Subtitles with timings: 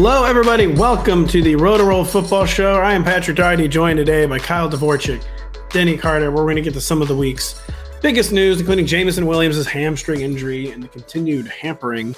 [0.00, 0.68] Hello, everybody.
[0.68, 2.76] Welcome to the Rotoworld Football Show.
[2.76, 5.24] I am Patrick Daugherty, joined today by Kyle Dvorchak,
[5.70, 6.30] Denny Carter.
[6.30, 7.60] We're going to get to some of the week's
[8.00, 12.14] biggest news, including Jameson Williams' hamstring injury and the continued hampering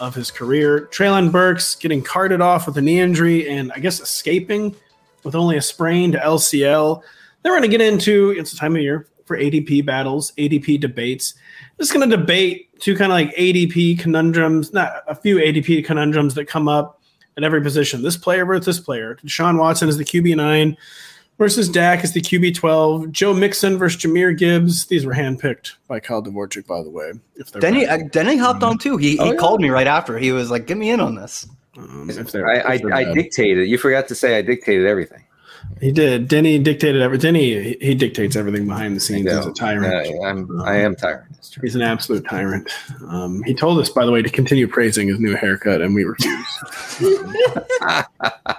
[0.00, 0.88] of his career.
[0.90, 4.74] Treylon Burks getting carted off with a knee injury and I guess escaping
[5.22, 7.00] with only a sprained LCL.
[7.44, 10.80] Then we're going to get into it's the time of year for ADP battles, ADP
[10.80, 11.34] debates.
[11.78, 16.34] Just going to debate two kind of like ADP conundrums, not a few ADP conundrums
[16.34, 16.99] that come up
[17.36, 18.02] at every position.
[18.02, 19.16] This player versus this player.
[19.24, 20.76] Deshaun Watson is the QB nine
[21.40, 23.10] versus Dak is the QB twelve.
[23.10, 24.86] Joe Mixon versus Jahmyr Gibbs.
[24.86, 27.12] These were handpicked by Kyle Dvorchak, by the way.
[27.34, 28.96] If Denny uh, Denny hopped on too.
[28.96, 29.36] He, oh, he yeah.
[29.36, 30.18] called me right after.
[30.18, 33.68] He was like, "Get me in on this." Um, I, I, I dictated.
[33.68, 35.24] You forgot to say I dictated everything.
[35.80, 36.28] He did.
[36.28, 37.34] Denny dictated everything.
[37.34, 39.30] Denny he dictates everything behind the scenes.
[39.30, 40.08] He's a tyrant.
[40.08, 41.29] Uh, I'm um, I am tyrant.
[41.62, 42.70] He's an absolute tyrant.
[43.08, 46.04] Um, he told us, by the way, to continue praising his new haircut, and we
[46.04, 46.46] refuse.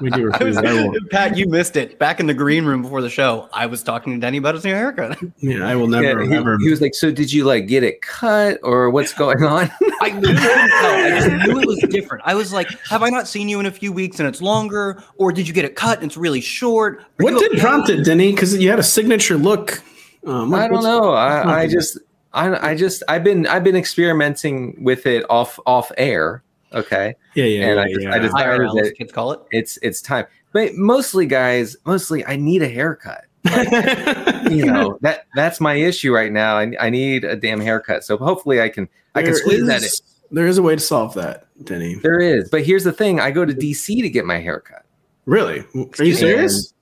[0.02, 0.56] we do refuse.
[0.56, 2.00] Was, Pat, you missed it.
[2.00, 4.66] Back in the green room before the show, I was talking to Denny about his
[4.66, 5.20] new haircut.
[5.38, 8.02] Yeah, I will never, yeah, he, He was like, "So did you like get it
[8.02, 9.70] cut, or what's going on?"
[10.02, 12.24] I knew I just knew it was different.
[12.26, 15.04] I was like, "Have I not seen you in a few weeks and it's longer,
[15.18, 17.62] or did you get it cut and it's really short?" Are what did okay?
[17.62, 18.32] prompt it, Denny?
[18.32, 19.82] Because you had a signature look.
[20.26, 21.14] Um, I don't know.
[21.14, 21.98] I, I just
[22.34, 26.44] I, I just I've been I've been experimenting with it off off air.
[26.74, 27.16] Okay.
[27.36, 27.68] Yeah, yeah.
[27.68, 28.14] And yeah, I just, yeah.
[28.14, 29.42] I decided IRL, that kids call it.
[29.52, 30.26] It's it's time.
[30.54, 33.26] But mostly, guys, mostly I need a haircut.
[33.44, 33.68] Like,
[34.52, 36.58] you know that that's my issue right now.
[36.58, 38.04] I, I need a damn haircut.
[38.04, 39.90] So hopefully I can I can squeeze that in.
[40.34, 41.96] There is a way to solve that, Denny.
[41.96, 44.86] There is, but here's the thing: I go to DC to get my haircut.
[45.26, 45.66] Really?
[46.00, 46.74] Are you serious?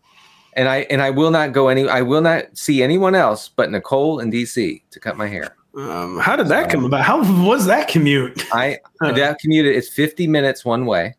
[0.53, 1.87] And I and I will not go any.
[1.87, 5.55] I will not see anyone else but Nicole in DC to cut my hair.
[5.75, 7.01] Um, how did that so, come about?
[7.01, 8.43] How was that commute?
[8.53, 11.15] I that commute it's fifty minutes one way.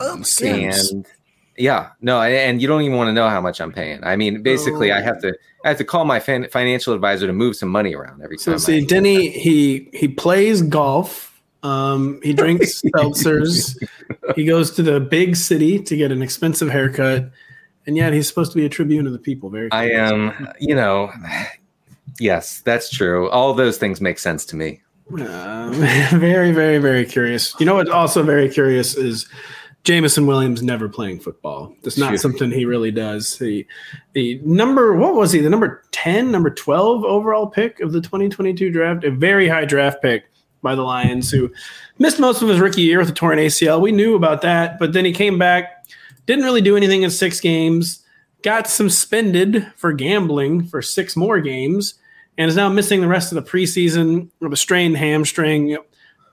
[0.00, 1.06] Oh, and
[1.58, 4.02] yeah, no, and you don't even want to know how much I'm paying.
[4.02, 4.96] I mean, basically, oh.
[4.96, 7.94] I have to I have to call my fan, financial advisor to move some money
[7.94, 8.58] around every time.
[8.58, 11.28] So see, Denny, he he plays golf.
[11.62, 13.76] Um, he drinks seltzers.
[14.34, 17.30] he goes to the big city to get an expensive haircut
[17.86, 19.50] and yet he's supposed to be a tribune of the people.
[19.50, 19.70] Very.
[19.72, 20.48] I am.
[20.60, 21.10] You know.
[22.18, 23.30] Yes, that's true.
[23.30, 24.82] All those things make sense to me.
[25.12, 25.70] Uh,
[26.12, 27.54] very, very, very curious.
[27.58, 29.26] You know what's also very curious is
[29.84, 31.74] Jameson Williams never playing football.
[31.82, 33.38] That's not something he really does.
[33.38, 33.66] He,
[34.12, 35.40] the number what was he?
[35.40, 40.00] The number 10, number 12 overall pick of the 2022 draft, a very high draft
[40.00, 40.30] pick
[40.62, 41.52] by the Lions who
[41.98, 43.80] missed most of his rookie year with a torn ACL.
[43.80, 45.81] We knew about that, but then he came back
[46.26, 48.04] didn't really do anything in six games.
[48.42, 51.94] Got suspended for gambling for six more games,
[52.36, 55.76] and is now missing the rest of the preseason with a strained hamstring.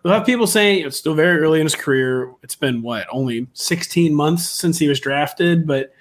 [0.03, 2.33] We'll have people saying it's still very early in his career.
[2.41, 5.94] It's been what only 16 months since he was drafted, but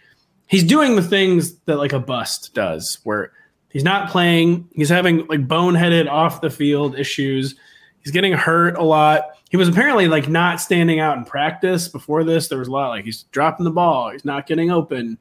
[0.47, 3.33] he's doing the things that like a bust does, where
[3.71, 4.69] he's not playing.
[4.73, 7.55] He's having like boneheaded off the field issues.
[8.09, 12.23] He's getting hurt a lot he was apparently like not standing out in practice before
[12.25, 12.49] this.
[12.49, 15.19] There was a lot like he's dropping the ball, he's not getting open.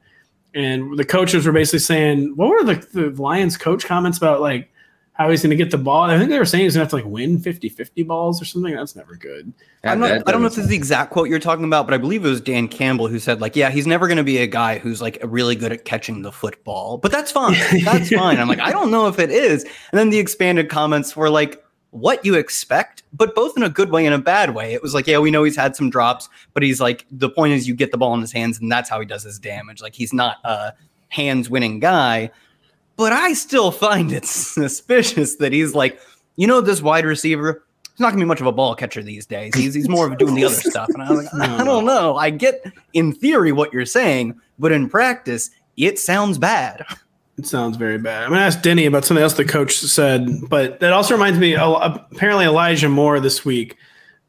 [0.54, 4.70] And the coaches were basically saying, what were the, the Lions coach comments about like
[5.12, 6.04] how he's going to get the ball?
[6.04, 8.40] I think they were saying he's going to have to like win 50 50 balls
[8.40, 8.74] or something.
[8.74, 9.52] That's never good.
[9.84, 11.94] I'm not, I don't know if this is the exact quote you're talking about, but
[11.94, 14.38] I believe it was Dan Campbell who said, like, yeah, he's never going to be
[14.38, 17.56] a guy who's like really good at catching the football, but that's fine.
[17.84, 18.38] That's fine.
[18.38, 19.64] I'm like, I don't know if it is.
[19.64, 23.90] And then the expanded comments were like, what you expect, but both in a good
[23.90, 24.74] way and a bad way.
[24.74, 27.54] It was like, yeah, we know he's had some drops, but he's like, the point
[27.54, 29.80] is you get the ball in his hands and that's how he does his damage.
[29.80, 30.74] Like he's not a
[31.08, 32.30] hands winning guy.
[32.96, 36.00] But I still find it suspicious that he's like,
[36.36, 39.24] you know, this wide receiver, he's not gonna be much of a ball catcher these
[39.24, 39.54] days.
[39.54, 40.88] He's he's more of doing the other stuff.
[40.90, 42.16] And I was like, I don't know.
[42.16, 46.84] I get in theory what you're saying, but in practice, it sounds bad.
[47.38, 48.24] It sounds very bad.
[48.24, 51.54] I'm gonna ask Denny about something else the coach said, but that also reminds me.
[51.54, 53.76] Apparently, Elijah Moore this week,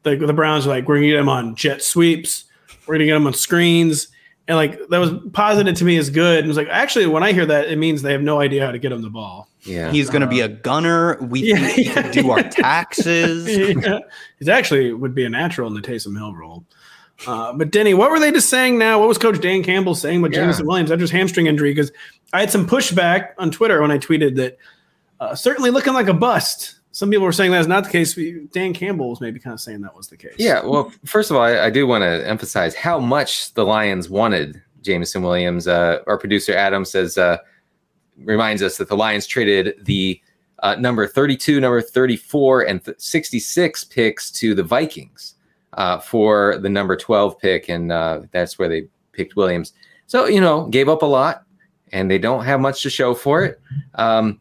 [0.04, 2.44] the the Browns are like, we're gonna get him on jet sweeps,
[2.86, 4.08] we're gonna get him on screens,
[4.46, 6.38] and like that was posited to me as good.
[6.38, 8.64] And it was like, actually, when I hear that, it means they have no idea
[8.64, 9.48] how to get him the ball.
[9.62, 11.20] Yeah, he's gonna uh, be a gunner.
[11.20, 13.48] We yeah, he could do our taxes.
[13.76, 13.98] yeah.
[14.38, 16.64] He's actually would be a natural in the Taysom Hill role.
[17.26, 18.98] Uh, but Denny, what were they just saying now?
[18.98, 20.40] What was Coach Dan Campbell saying with yeah.
[20.40, 21.70] Jameson Williams after his hamstring injury?
[21.70, 21.92] Because
[22.32, 24.58] I had some pushback on Twitter when I tweeted that
[25.18, 26.76] uh, certainly looking like a bust.
[26.92, 28.18] Some people were saying that's not the case.
[28.52, 30.34] Dan Campbell was maybe kind of saying that was the case.
[30.38, 30.64] Yeah.
[30.64, 34.60] Well, first of all, I, I do want to emphasize how much the Lions wanted
[34.82, 35.68] Jameson Williams.
[35.68, 37.38] Uh, our producer Adam says uh,
[38.18, 40.20] reminds us that the Lions traded the
[40.62, 45.34] uh, number 32, number 34, and th- 66 picks to the Vikings
[45.74, 49.72] uh, for the number 12 pick, and uh, that's where they picked Williams.
[50.06, 51.44] So you know, gave up a lot,
[51.92, 53.60] and they don't have much to show for it.
[53.94, 54.40] Um,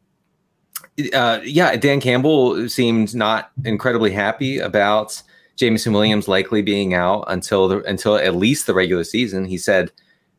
[1.13, 5.21] uh, yeah, Dan Campbell seemed not incredibly happy about
[5.55, 9.45] Jameson Williams likely being out until the until at least the regular season.
[9.45, 9.91] He said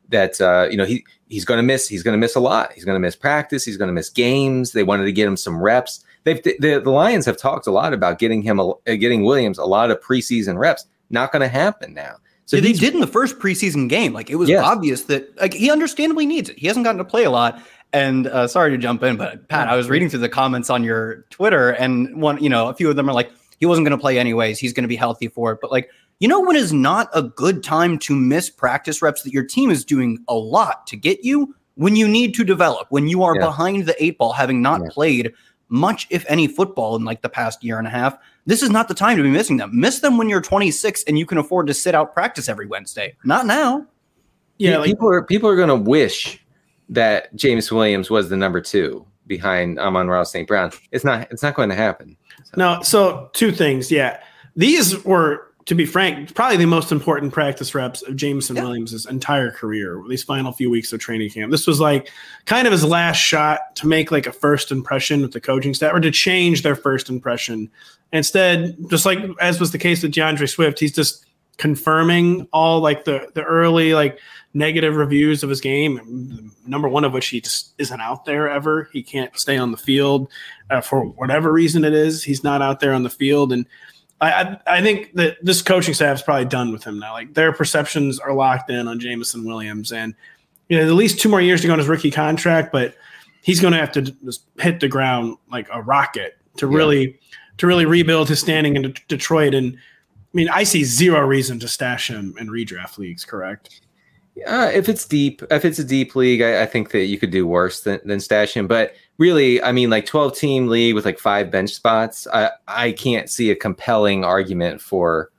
[0.09, 2.73] that uh, you know he he's going to miss he's going to miss a lot.
[2.73, 3.65] He's going to miss practice.
[3.65, 4.73] He's going to miss games.
[4.73, 6.05] They wanted to get him some reps.
[6.25, 9.65] They've the, the Lions have talked a lot about getting him a, getting Williams a
[9.65, 10.87] lot of preseason reps.
[11.09, 12.17] Not going to happen now.
[12.51, 14.13] So yeah, they did in the first preseason game.
[14.13, 14.65] Like it was yes.
[14.65, 16.59] obvious that like he understandably needs it.
[16.59, 17.63] He hasn't gotten to play a lot.
[17.93, 20.83] And uh, sorry to jump in, but Pat, I was reading through the comments on
[20.83, 23.97] your Twitter, and one, you know, a few of them are like, he wasn't going
[23.97, 24.59] to play anyways.
[24.59, 25.61] He's going to be healthy for it.
[25.63, 29.33] But like, you know, when is not a good time to miss practice reps that
[29.33, 33.07] your team is doing a lot to get you when you need to develop, when
[33.07, 33.47] you are yeah.
[33.47, 34.89] behind the eight ball, having not yeah.
[34.91, 35.33] played
[35.71, 38.19] much, if any, football in like the past year and a half.
[38.47, 39.71] This is not the time to be missing them.
[39.73, 43.17] Miss them when you're 26 and you can afford to sit out practice every Wednesday.
[43.25, 43.87] Not now.
[44.59, 46.45] Yeah, like, people are people are going to wish
[46.91, 50.47] that James Williams was the number two behind Amon-Ra St.
[50.47, 50.73] Brown.
[50.91, 51.31] It's not.
[51.31, 52.17] It's not going to happen.
[52.45, 52.53] So.
[52.57, 52.83] No.
[52.83, 53.91] So two things.
[53.91, 54.21] Yeah,
[54.57, 58.65] these were to be frank, probably the most important practice reps of Jameson yeah.
[58.65, 61.53] Williams' entire career, these final few weeks of training camp.
[61.53, 62.11] This was like
[62.45, 65.95] kind of his last shot to make like a first impression with the coaching staff
[65.95, 67.71] or to change their first impression.
[68.13, 71.25] Instead, just like as was the case with D'Andre Swift, he's just
[71.57, 74.19] confirming all like the the early like
[74.55, 76.51] negative reviews of his game.
[76.67, 78.91] Number one of which he just isn't out there ever.
[78.93, 80.33] He can't stay on the field
[80.69, 82.25] uh, for whatever reason it is.
[82.25, 83.67] He's not out there on the field and
[84.21, 87.13] I, I think that this coaching staff is probably done with him now.
[87.13, 90.15] Like their perceptions are locked in on Jameson Williams, and
[90.69, 92.95] you know at least two more years to go on his rookie contract, but
[93.43, 96.77] he's going to have to just hit the ground like a rocket to yeah.
[96.77, 97.19] really
[97.59, 99.55] to really rebuild his standing in De- Detroit.
[99.55, 103.25] And I mean, I see zero reason to stash him in redraft leagues.
[103.25, 103.81] Correct?
[104.47, 107.31] Uh, if it's deep, if it's a deep league, I, I, think that you could
[107.31, 108.67] do worse than, than stash him.
[108.67, 112.93] But really, I mean, like 12 team league with like five bench spots, I, I
[112.93, 115.31] can't see a compelling argument for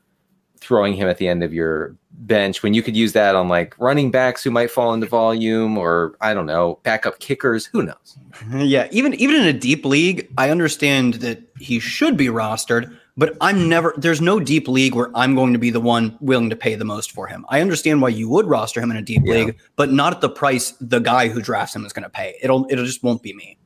[0.59, 3.75] throwing him at the end of your bench when you could use that on like
[3.79, 8.17] running backs who might fall into volume or I don't know, backup kickers, who knows.
[8.55, 13.36] Yeah, even even in a deep league, I understand that he should be rostered, but
[13.41, 16.56] I'm never there's no deep league where I'm going to be the one willing to
[16.56, 17.46] pay the most for him.
[17.50, 19.34] I understand why you would roster him in a deep yeah.
[19.34, 22.38] league, but not at the price the guy who drafts him is going to pay.
[22.41, 23.58] It'll it'll just won't be me.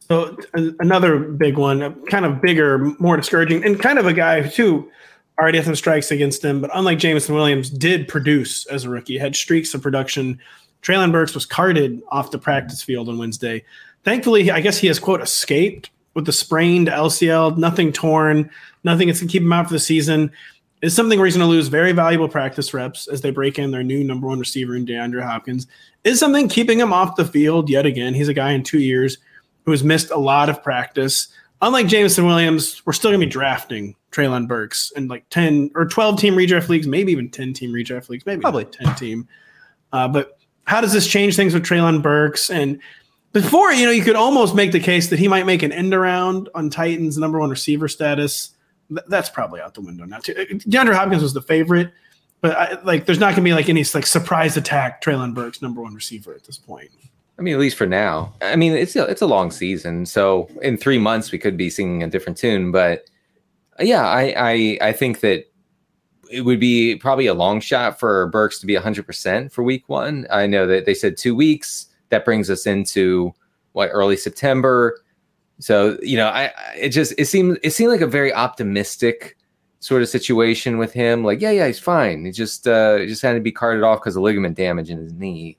[0.00, 4.12] So uh, another big one, uh, kind of bigger, more discouraging, and kind of a
[4.12, 4.90] guy who too
[5.38, 9.18] already had some strikes against him, but unlike Jameson Williams, did produce as a rookie,
[9.18, 10.38] had streaks of production.
[10.82, 13.64] Treylon Burks was carted off the practice field on Wednesday.
[14.04, 18.50] Thankfully, I guess he has quote escaped with the sprained LCL, nothing torn,
[18.84, 20.30] nothing that's gonna keep him out for the season.
[20.82, 23.70] Is something where he's going to lose very valuable practice reps as they break in
[23.70, 25.66] their new number one receiver in DeAndre Hopkins.
[26.02, 28.12] Is something keeping him off the field yet again?
[28.12, 29.16] He's a guy in two years
[29.64, 31.28] who has missed a lot of practice.
[31.62, 35.86] Unlike Jameson Williams, we're still going to be drafting Treylon Burks in like 10 or
[35.86, 39.26] 12 team redraft leagues, maybe even 10 team redraft leagues, maybe probably 10 team.
[39.92, 42.50] Uh, but how does this change things with Treylon Burks?
[42.50, 42.78] And
[43.34, 45.92] before, you know, you could almost make the case that he might make an end
[45.92, 48.50] around on Titans' number one receiver status.
[48.88, 50.34] Th- that's probably out the window now, too.
[50.38, 51.92] Uh, DeAndre Hopkins was the favorite,
[52.40, 55.60] but I, like, there's not going to be like any like surprise attack Treylon Burks'
[55.60, 56.90] number one receiver at this point.
[57.36, 58.32] I mean, at least for now.
[58.40, 61.68] I mean, it's a, it's a long season, so in three months we could be
[61.68, 62.70] singing a different tune.
[62.70, 63.10] But
[63.80, 65.46] uh, yeah, I I, I think that
[66.30, 70.26] it would be probably a long shot for Burks to be 100% for week one.
[70.30, 71.86] I know that they said two weeks.
[72.10, 73.34] That brings us into
[73.72, 75.00] what early September.
[75.58, 79.36] So you know, I it just it seemed it seemed like a very optimistic
[79.84, 81.24] sort of situation with him.
[81.24, 82.24] Like, yeah, yeah, he's fine.
[82.24, 85.12] He just uh, just had to be carted off because of ligament damage in his
[85.12, 85.58] knee.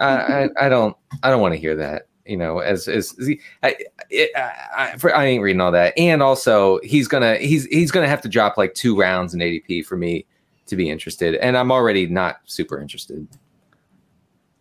[0.00, 2.08] I, I, I don't I don't want to hear that.
[2.26, 3.76] You know, as as, as he, I,
[4.10, 5.96] it, I, I, I ain't reading all that.
[5.96, 9.86] And also, he's gonna he's he's gonna have to drop like two rounds in ADP
[9.86, 10.26] for me
[10.66, 11.36] to be interested.
[11.36, 13.26] And I'm already not super interested.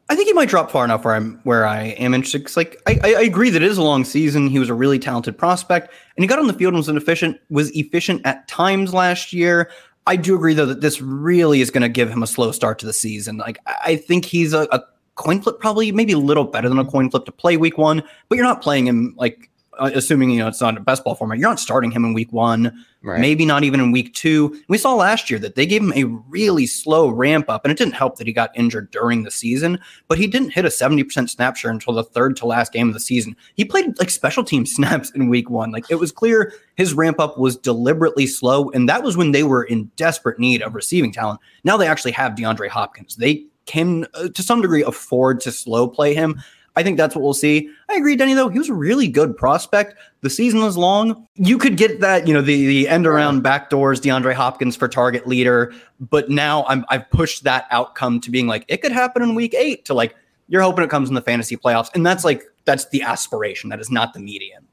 [0.09, 2.43] I think he might drop far enough where I'm where I am interested.
[2.43, 4.47] Cause like I, I agree that it is a long season.
[4.47, 7.39] He was a really talented prospect, and he got on the field and was efficient
[7.49, 9.69] was efficient at times last year.
[10.07, 12.79] I do agree though that this really is going to give him a slow start
[12.79, 13.37] to the season.
[13.37, 14.81] Like I think he's a, a
[15.13, 18.01] coin flip, probably maybe a little better than a coin flip to play week one,
[18.29, 19.48] but you're not playing him like
[19.79, 21.37] assuming you know it's not a best ball format.
[21.37, 22.85] You're not starting him in week one.
[23.01, 23.21] Right.
[23.21, 24.61] Maybe not even in week two.
[24.67, 27.77] We saw last year that they gave him a really slow ramp up, and it
[27.77, 31.29] didn't help that he got injured during the season, but he didn't hit a 70%
[31.29, 33.37] snap share until the third to last game of the season.
[33.55, 35.71] He played like special team snaps in week one.
[35.71, 39.43] Like it was clear his ramp up was deliberately slow, and that was when they
[39.43, 41.39] were in desperate need of receiving talent.
[41.63, 43.15] Now they actually have DeAndre Hopkins.
[43.15, 46.41] They can, uh, to some degree, afford to slow play him.
[46.79, 47.69] I think that's what we'll see.
[47.89, 48.47] I agree, Denny, though.
[48.47, 49.95] He was a really good prospect.
[50.21, 51.27] The season was long.
[51.35, 55.27] You could get that, you know, the, the end around backdoors, DeAndre Hopkins for target
[55.27, 55.73] leader.
[55.99, 59.53] But now I'm, I've pushed that outcome to being like, it could happen in week
[59.55, 60.15] eight to like,
[60.47, 61.89] you're hoping it comes in the fantasy playoffs.
[61.93, 63.69] And that's like, that's the aspiration.
[63.69, 64.65] That is not the median.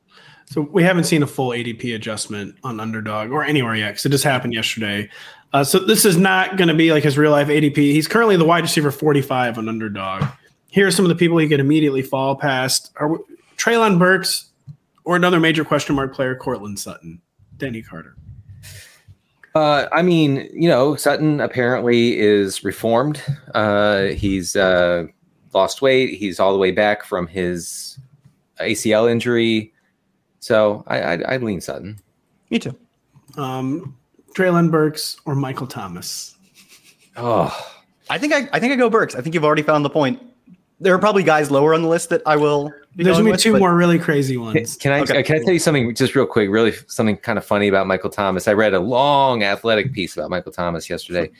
[0.44, 4.10] So we haven't seen a full ADP adjustment on Underdog or anywhere yet because it
[4.10, 5.10] just happened yesterday.
[5.52, 7.76] Uh, so this is not going to be like his real life ADP.
[7.76, 10.22] He's currently the wide receiver 45 on Underdog
[10.76, 12.92] here are some of the people he could immediately fall past.
[12.96, 13.16] Are
[13.56, 14.50] Treylon Burks
[15.04, 17.22] or another major question mark player, Courtland Sutton,
[17.56, 18.14] Denny Carter?
[19.54, 23.22] Uh, I mean, you know, Sutton apparently is reformed.
[23.54, 25.06] Uh, he's uh,
[25.54, 26.18] lost weight.
[26.18, 27.98] He's all the way back from his
[28.60, 29.72] ACL injury.
[30.40, 31.98] So I, I, I lean Sutton.
[32.50, 32.76] Me too.
[33.38, 33.96] Um,
[34.34, 36.36] Treylon Burks or Michael Thomas?
[37.16, 37.72] Oh,
[38.10, 39.14] I think I, I think I go Burks.
[39.14, 40.20] I think you've already found the point
[40.80, 42.72] there are probably guys lower on the list that I will.
[42.94, 43.58] There's gonna be two but...
[43.58, 44.76] more really crazy ones.
[44.76, 45.22] Can I okay.
[45.22, 46.50] can I tell you something just real quick?
[46.50, 48.48] Really, something kind of funny about Michael Thomas.
[48.48, 51.30] I read a long athletic piece about Michael Thomas yesterday,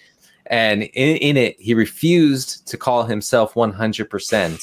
[0.47, 4.61] and in, in it he refused to call himself 100 percent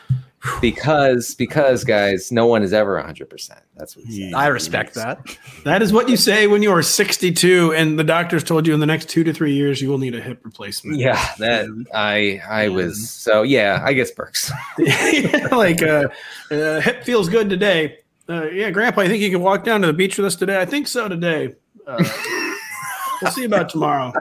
[0.60, 3.60] because because guys, no one is ever 100%.
[3.80, 4.34] That's what he said.
[4.34, 5.18] I respect that.
[5.64, 8.80] That is what you say when you are 62 and the doctors told you in
[8.80, 10.98] the next 2 to 3 years you will need a hip replacement.
[10.98, 14.50] Yeah, that I I was so yeah, I guess Burks.
[14.78, 16.08] yeah, like uh,
[16.50, 17.98] uh, hip feels good today.
[18.28, 20.60] Uh, yeah, grandpa, I think you can walk down to the beach with us today.
[20.60, 21.54] I think so today.
[21.86, 21.96] Uh,
[23.22, 24.12] we'll see about tomorrow.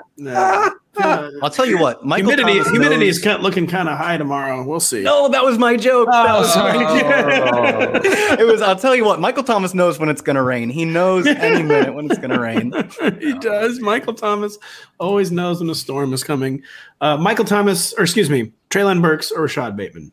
[0.99, 4.17] Uh, I'll tell you what, Michael humidity humidity is kind of looking kind of high
[4.17, 4.63] tomorrow.
[4.63, 5.01] We'll see.
[5.01, 6.09] No, that was my joke.
[6.11, 8.01] Oh, that was my
[8.39, 8.61] it was.
[8.61, 10.69] I'll tell you what, Michael Thomas knows when it's going to rain.
[10.69, 12.71] He knows any minute when it's going to rain.
[13.19, 13.79] he does.
[13.79, 14.57] Michael Thomas
[14.99, 16.63] always knows when a storm is coming.
[17.01, 20.11] Uh, Michael Thomas, or excuse me, Treylon Burks or Rashod Bateman.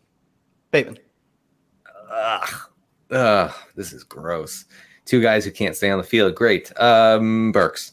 [0.70, 0.98] Bateman.
[2.10, 2.50] Ugh,
[3.10, 4.64] ugh, this is gross.
[5.04, 6.34] Two guys who can't stay on the field.
[6.34, 6.72] Great.
[6.80, 7.92] Um, Burks.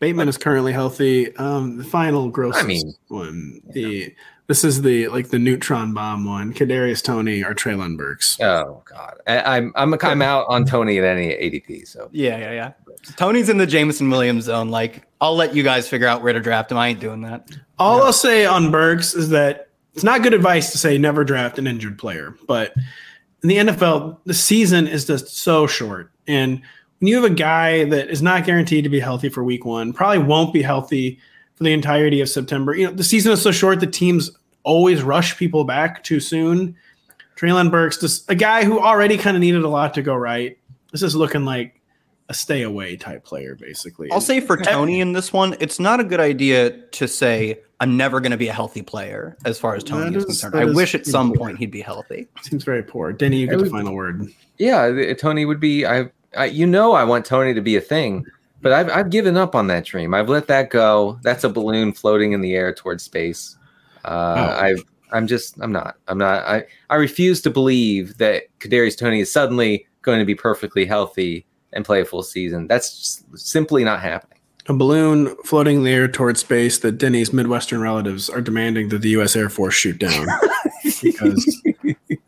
[0.00, 1.34] Bateman is currently healthy.
[1.36, 3.60] Um, the final gross I mean, one.
[3.70, 4.14] The
[4.46, 6.52] this is the like the neutron bomb one.
[6.52, 8.38] Kadarius Toney or Treylon Burks.
[8.40, 11.88] Oh God, I, am I'm I'm out on Toney at any ADP.
[11.88, 12.72] So yeah, yeah, yeah.
[13.16, 14.70] Toney's in the Jameson Williams zone.
[14.70, 16.78] Like I'll let you guys figure out where to draft him.
[16.78, 17.48] I ain't doing that.
[17.78, 18.04] All no.
[18.04, 21.66] I'll say on Burks is that it's not good advice to say never draft an
[21.66, 22.74] injured player, but
[23.42, 26.62] in the NFL, the season is just so short and
[27.04, 29.92] when you have a guy that is not guaranteed to be healthy for week one,
[29.92, 31.18] probably won't be healthy
[31.54, 32.74] for the entirety of September.
[32.74, 34.30] You know, the season is so short the teams
[34.62, 36.74] always rush people back too soon.
[37.36, 40.56] Treylon Burks, just a guy who already kind of needed a lot to go right.
[40.92, 41.78] This is looking like
[42.30, 44.10] a stay away type player, basically.
[44.10, 47.98] I'll say for Toney in this one, it's not a good idea to say I'm
[47.98, 50.56] never going to be a healthy player as far as Toney is, is, concerned.
[50.56, 51.36] I wish at some poor.
[51.36, 52.28] point he'd be healthy.
[52.40, 53.12] Seems very poor.
[53.12, 54.32] Denny, you get the final word.
[54.56, 55.84] Yeah, Toney would be.
[55.84, 58.26] I I, you know, I want Toney to be a thing,
[58.60, 60.14] but I've, I've given up on that dream.
[60.14, 61.18] I've let that go.
[61.22, 63.56] That's a balloon floating in the air towards space.
[64.04, 64.64] Uh, oh.
[64.64, 69.20] I've, I'm just, I'm not, I'm not, I, I refuse to believe that Kadarius Toney
[69.20, 72.66] is suddenly going to be perfectly healthy and play a full season.
[72.66, 74.38] That's simply not happening.
[74.66, 79.02] A balloon floating in the air towards space that Denny's Midwestern relatives are demanding that
[79.02, 79.36] the U.S.
[79.36, 80.26] Air Force shoot down.
[81.02, 81.62] because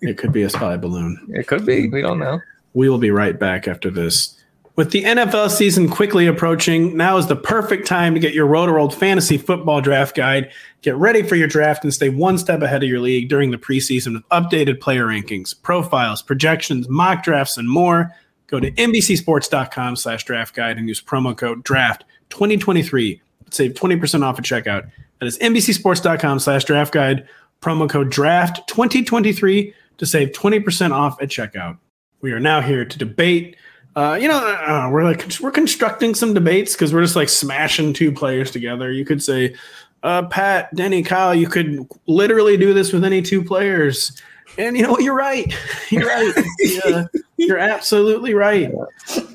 [0.02, 1.18] it could be a spy balloon.
[1.30, 1.88] It could be.
[1.88, 2.38] We don't know.
[2.76, 4.38] We will be right back after this.
[4.76, 8.90] With the NFL season quickly approaching, now is the perfect time to get your Roto
[8.90, 10.52] fantasy football draft guide.
[10.83, 13.56] Get ready for your draft and stay one step ahead of your league during the
[13.56, 18.12] preseason with updated player rankings, profiles, projections, mock drafts, and more.
[18.47, 23.23] Go to NBCSports.com slash draft guide and use promo code DRAFT 2023.
[23.52, 24.90] Save 20% off at checkout.
[25.21, 27.26] That is NBCSports.com slash draft guide,
[27.62, 31.78] promo code DRAFT 2023 to save 20% off at checkout.
[32.20, 33.56] We are now here to debate
[33.96, 38.12] uh, you know, we're like we're constructing some debates because we're just like smashing two
[38.12, 38.92] players together.
[38.92, 39.54] You could say,
[40.02, 44.12] uh, Pat, Denny, Kyle, you could literally do this with any two players.
[44.58, 45.52] And you know, what, you're right.
[45.90, 46.32] You're right.
[46.61, 47.06] yeah,
[47.37, 48.70] you're absolutely right.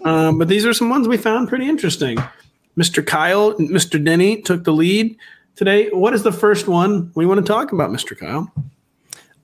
[0.04, 2.18] Um, but these are some ones we found pretty interesting.
[2.78, 3.06] Mr.
[3.06, 4.04] Kyle, Mr.
[4.04, 5.18] Denny took the lead
[5.56, 5.90] today.
[5.90, 8.18] What is the first one we want to talk about, Mr.
[8.18, 8.52] Kyle?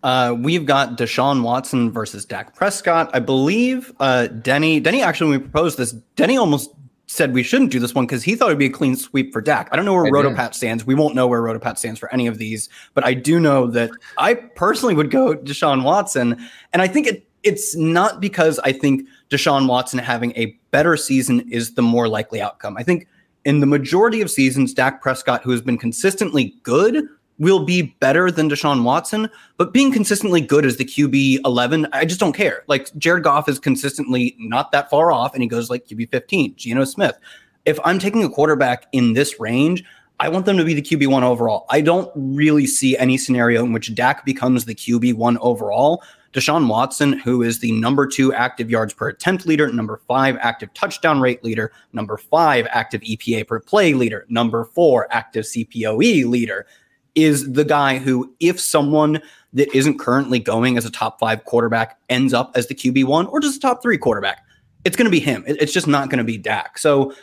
[0.03, 3.09] Uh, we've got Deshaun Watson versus Dak Prescott.
[3.13, 4.79] I believe uh, Denny.
[4.79, 6.71] Denny actually, when we proposed this, Denny almost
[7.07, 9.41] said we shouldn't do this one because he thought it'd be a clean sweep for
[9.41, 9.69] Dak.
[9.71, 10.85] I don't know where Rotopat stands.
[10.85, 13.89] We won't know where Rotopat stands for any of these, but I do know that
[14.17, 16.37] I personally would go Deshaun Watson,
[16.73, 21.49] and I think it it's not because I think Deshaun Watson having a better season
[21.49, 22.75] is the more likely outcome.
[22.77, 23.07] I think
[23.45, 27.07] in the majority of seasons, Dak Prescott, who has been consistently good,
[27.39, 32.05] will be better than Deshaun Watson, but being consistently good as the QB 11, I
[32.05, 32.63] just don't care.
[32.67, 36.55] Like Jared Goff is consistently not that far off, and he goes like QB 15,
[36.55, 37.17] Geno Smith.
[37.65, 39.83] If I'm taking a quarterback in this range,
[40.19, 41.65] I want them to be the QB one overall.
[41.69, 46.01] I don't really see any scenario in which Dak becomes the QB one overall.
[46.33, 50.73] Deshaun Watson, who is the number two active yards per attempt leader, number five active
[50.73, 56.65] touchdown rate leader, number five active EPA per play leader, number four active CPOE leader
[57.17, 59.19] is the guy who, if someone
[59.53, 63.25] that isn't currently going as a top five quarterback ends up as the QB one
[63.25, 64.45] or just a top three quarterback,
[64.85, 65.43] it's going to be him.
[65.47, 66.77] It's just not going to be Dak.
[66.77, 67.13] So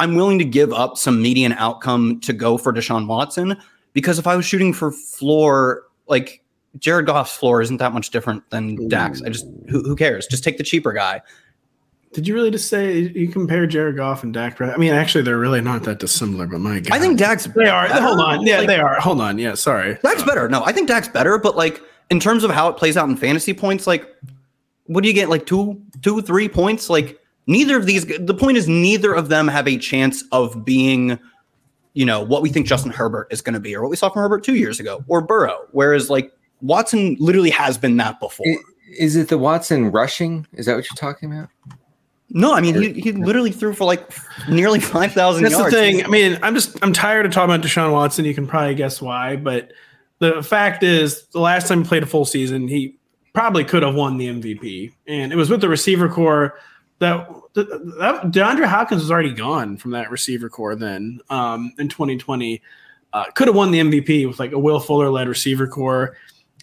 [0.00, 3.56] I'm willing to give up some median outcome to go for Deshaun Watson
[3.92, 6.42] because if I was shooting for floor, like
[6.80, 9.22] Jared Goff's floor isn't that much different than Dak's.
[9.22, 10.26] I just, who, who cares?
[10.26, 11.22] Just take the cheaper guy.
[12.14, 14.60] Did you really just say you compare Jared Goff and Dak?
[14.60, 16.46] I mean, actually, they're really not that dissimilar.
[16.46, 17.88] But my God, I think Dak's they are.
[17.88, 18.00] Better.
[18.00, 19.00] Hold on, yeah, like, they are.
[19.00, 19.54] Hold on, yeah.
[19.54, 20.48] Sorry, Dak's uh, better.
[20.48, 21.38] No, I think Dak's better.
[21.38, 24.08] But like in terms of how it plays out in fantasy points, like
[24.86, 25.28] what do you get?
[25.28, 26.88] Like two, two, three points?
[26.88, 28.06] Like neither of these.
[28.06, 31.18] The point is, neither of them have a chance of being,
[31.94, 34.08] you know, what we think Justin Herbert is going to be, or what we saw
[34.08, 35.66] from Herbert two years ago, or Burrow.
[35.72, 38.46] Whereas like Watson literally has been that before.
[38.96, 40.46] Is it the Watson rushing?
[40.52, 41.48] Is that what you're talking about?
[42.36, 44.12] No, I mean he, he literally threw for like
[44.48, 45.44] nearly five thousand.
[45.44, 46.04] That's the thing.
[46.04, 48.24] I mean, I'm just I'm tired of talking about Deshaun Watson.
[48.24, 49.70] You can probably guess why, but
[50.18, 52.98] the fact is, the last time he played a full season, he
[53.32, 56.58] probably could have won the MVP, and it was with the receiver corps
[56.98, 62.62] that, that DeAndre Hopkins was already gone from that receiver corps then um, in 2020.
[63.12, 66.16] Uh, could have won the MVP with like a Will Fuller led receiver corps.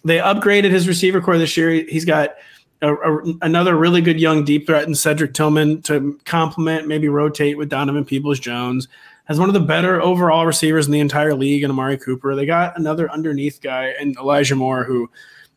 [0.04, 1.70] They upgraded his receiver corps this year.
[1.70, 2.34] He's got
[2.82, 7.56] a, a, another really good young deep threat in Cedric Tillman to complement, maybe rotate
[7.56, 8.88] with Donovan Peoples Jones.
[9.26, 12.34] Has one of the better overall receivers in the entire league, and Amari Cooper.
[12.34, 15.08] They got another underneath guy and Elijah Moore, who,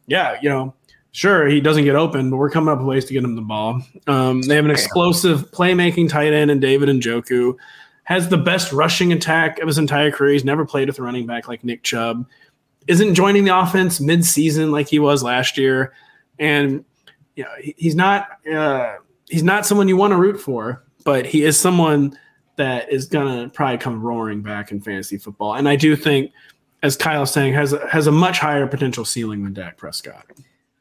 [0.06, 0.74] yeah, you know,
[1.12, 3.42] sure he doesn't get open, but we're coming up with ways to get him the
[3.42, 3.82] ball.
[4.06, 7.56] Um, they have an explosive playmaking tight end in David Njoku.
[8.04, 10.34] Has the best rushing attack of his entire career.
[10.34, 12.28] He's never played with a running back like Nick Chubb.
[12.86, 15.92] Isn't joining the offense mid-season like he was last year,
[16.38, 16.86] and
[17.36, 18.96] you know, he's not uh,
[19.30, 22.18] he's not someone you want to root for, but he is someone
[22.56, 25.56] that is gonna probably come roaring back in fantasy football.
[25.56, 26.32] And I do think,
[26.84, 30.26] as Kyle's saying, has a, has a much higher potential ceiling than Dak Prescott.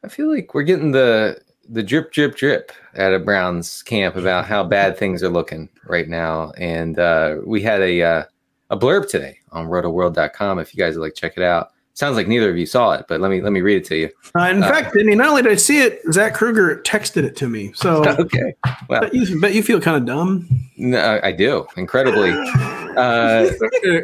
[0.03, 4.45] I feel like we're getting the the drip drip drip at a Browns camp about
[4.45, 8.23] how bad things are looking right now, and uh, we had a uh,
[8.69, 12.27] a blurb today on rotoworld.com if you guys would like check it out Sounds like
[12.27, 14.09] neither of you saw it, but let me let me read it to you.
[14.37, 17.23] Uh, in uh, fact, I mean, not only did I see it, Zach Kruger texted
[17.23, 17.71] it to me.
[17.73, 18.53] So okay,
[18.89, 20.45] well, bet you, bet you feel kind of dumb.
[20.75, 22.31] No, I do incredibly.
[22.95, 23.51] Uh,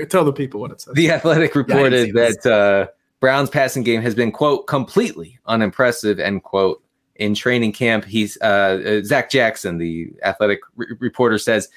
[0.09, 0.95] Tell the people what it says.
[0.95, 6.43] The Athletic reported yeah, that uh, Brown's passing game has been quote completely unimpressive end
[6.43, 6.83] quote
[7.15, 8.03] in training camp.
[8.03, 11.69] He's uh, uh Zac Jackson, the Athletic re- reporter, says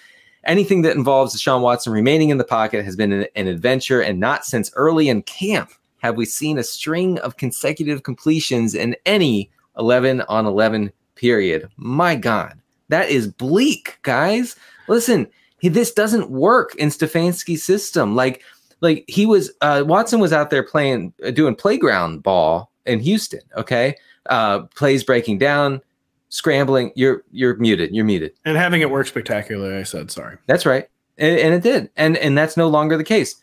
[0.42, 4.18] anything that involves Deshaun Watson remaining in the pocket has been an, an adventure, and
[4.18, 5.70] not since early in camp
[6.04, 11.66] have we seen a string of consecutive completions in any 11 on 11 period.
[11.78, 14.54] My God, that is bleak, guys.
[14.86, 15.26] Listen,
[15.60, 18.14] he, this doesn't work in Stefanski's system.
[18.14, 18.42] Like,
[18.82, 23.40] like he was, uh, Watson was out there playing, uh, doing playground ball in Houston.
[23.56, 23.94] Okay,
[24.28, 25.80] uh, plays breaking down,
[26.28, 26.92] scrambling.
[26.96, 27.94] You're you're muted.
[27.94, 28.32] You're muted.
[28.44, 29.74] And having it work spectacularly.
[29.74, 30.36] I said sorry.
[30.48, 30.86] That's right,
[31.16, 33.36] and, and it did, and and that's no longer the case.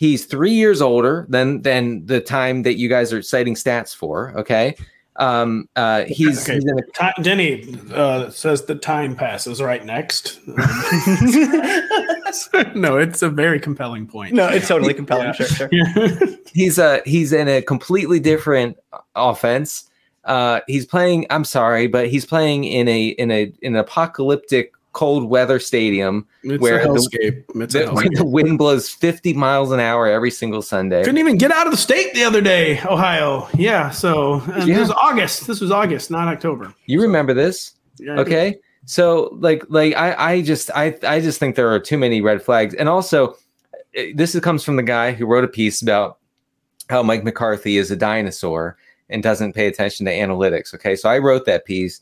[0.00, 4.32] He's three years older than than the time that you guys are citing stats for.
[4.34, 4.74] Okay,
[5.16, 6.54] um, uh, he's, okay.
[6.54, 10.40] he's in a- Denny uh, says the time passes right next.
[12.74, 14.32] no, it's a very compelling point.
[14.32, 15.26] No, it's totally compelling.
[15.26, 15.32] Yeah.
[15.32, 15.68] Sure, sure.
[16.50, 18.78] he's uh he's in a completely different
[19.14, 19.90] offense.
[20.24, 21.26] Uh, he's playing.
[21.28, 26.26] I'm sorry, but he's playing in a in a in an apocalyptic cold weather stadium
[26.42, 31.02] it's where the, the, the wind blows 50 miles an hour every single Sunday.
[31.02, 33.48] Couldn't even get out of the state the other day, Ohio.
[33.54, 34.64] Yeah, so yeah.
[34.64, 35.46] this was August.
[35.46, 36.74] This was August, not October.
[36.86, 37.02] You so.
[37.02, 37.74] remember this?
[37.98, 38.58] Yeah, okay.
[38.86, 42.42] So like like I I just I I just think there are too many red
[42.42, 42.74] flags.
[42.74, 43.36] And also
[43.94, 46.18] eh, this comes from the guy who wrote a piece about
[46.88, 48.76] how Mike McCarthy is a dinosaur
[49.08, 50.74] and doesn't pay attention to analytics.
[50.74, 50.96] Okay.
[50.96, 52.00] So I wrote that piece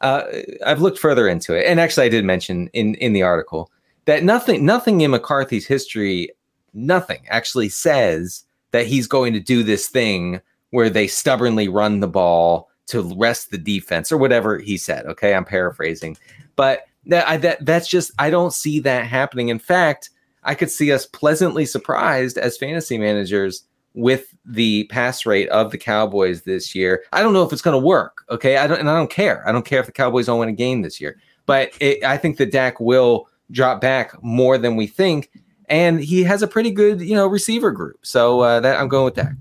[0.00, 0.22] uh,
[0.64, 3.70] I've looked further into it, and actually, I did mention in in the article
[4.06, 6.30] that nothing nothing in McCarthy's history,
[6.72, 12.08] nothing actually says that he's going to do this thing where they stubbornly run the
[12.08, 15.06] ball to rest the defense or whatever he said.
[15.06, 16.16] Okay, I'm paraphrasing,
[16.56, 19.48] but that I, that that's just I don't see that happening.
[19.48, 20.10] In fact,
[20.44, 25.78] I could see us pleasantly surprised as fantasy managers with the pass rate of the
[25.78, 27.04] Cowboys this year.
[27.12, 28.24] I don't know if it's going to work.
[28.30, 29.46] Okay, I don't, and I don't care.
[29.48, 31.18] I don't care if the Cowboys don't win a game this year.
[31.46, 35.30] But it, I think that Dak will drop back more than we think,
[35.68, 37.98] and he has a pretty good, you know, receiver group.
[38.02, 39.32] So uh, that I'm going with Dak.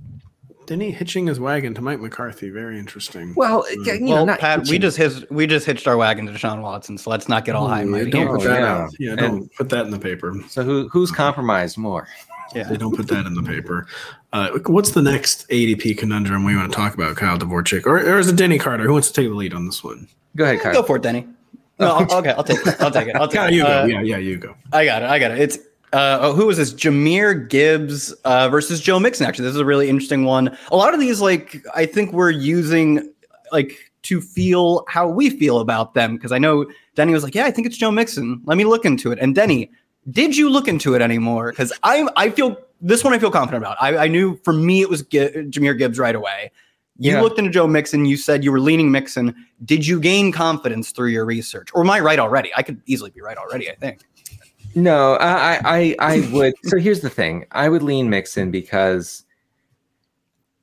[0.65, 2.51] Denny hitching his wagon to Mike McCarthy.
[2.51, 3.33] Very interesting.
[3.35, 4.71] Well, you well, know, Pat, hitching.
[4.71, 7.55] we just hit, we just hitched our wagon to Deshaun Watson, so let's not get
[7.55, 7.81] all high.
[7.81, 8.77] Yeah, don't put that yeah.
[8.77, 8.91] out.
[8.99, 10.35] Yeah, don't and, put that in the paper.
[10.47, 12.07] So who who's compromised more?
[12.55, 13.87] Yeah, they don't put that in the paper.
[14.33, 18.19] Uh, what's the next ADP conundrum we want to talk about, Kyle Dvorchak, or, or
[18.19, 18.85] is it Denny Carter?
[18.85, 20.07] Who wants to take the lead on this one?
[20.35, 20.73] Go ahead, Kyle.
[20.73, 21.27] Go for it, Denny.
[21.79, 22.81] No, I'll, okay, I'll take it.
[22.81, 23.15] I'll take it.
[23.15, 23.53] I'll take it.
[23.53, 23.81] You go.
[23.81, 24.55] Uh, yeah, yeah, you go.
[24.73, 25.09] I got it.
[25.09, 25.39] I got it.
[25.39, 25.57] It's
[25.93, 26.73] uh, oh, who was this?
[26.73, 29.25] Jahmyr Gibbs uh, versus Joe Mixon.
[29.25, 30.55] Actually, this is a really interesting one.
[30.71, 33.11] A lot of these, like, I think we're using
[33.51, 37.45] like to feel how we feel about them because I know Denny was like, "Yeah,
[37.45, 38.41] I think it's Joe Mixon.
[38.45, 39.71] Let me look into it." And Denny,
[40.09, 41.51] did you look into it anymore?
[41.51, 43.77] Because I I feel this one I feel confident about.
[43.81, 46.51] I, I knew for me it was G- Jahmyr Gibbs right away.
[46.97, 47.21] You yeah.
[47.21, 48.05] looked into Joe Mixon.
[48.05, 49.33] You said you were leaning Mixon.
[49.63, 52.51] Did you gain confidence through your research, or am I right already?
[52.55, 53.69] I could easily be right already.
[53.69, 54.01] I think.
[54.75, 56.53] No, I I I would.
[56.63, 59.23] so here's the thing: I would lean Mixon because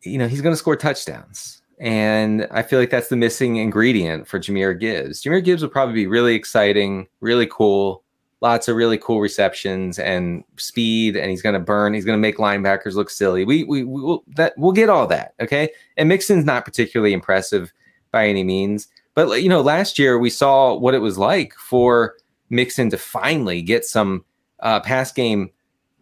[0.02, 4.28] you know he's going to score touchdowns, and I feel like that's the missing ingredient
[4.28, 5.22] for Jahmyr Gibbs.
[5.22, 8.04] Jahmyr Gibbs would probably be really exciting, really cool
[8.40, 12.20] lots of really cool receptions and speed and he's going to burn he's going to
[12.20, 13.44] make linebackers look silly.
[13.44, 15.70] We we we will that we'll get all that okay?
[15.96, 17.72] And mixon's not particularly impressive
[18.12, 22.14] by any means but you know last year we saw what it was like for
[22.50, 24.24] mixon to finally get some
[24.60, 25.50] uh, pass game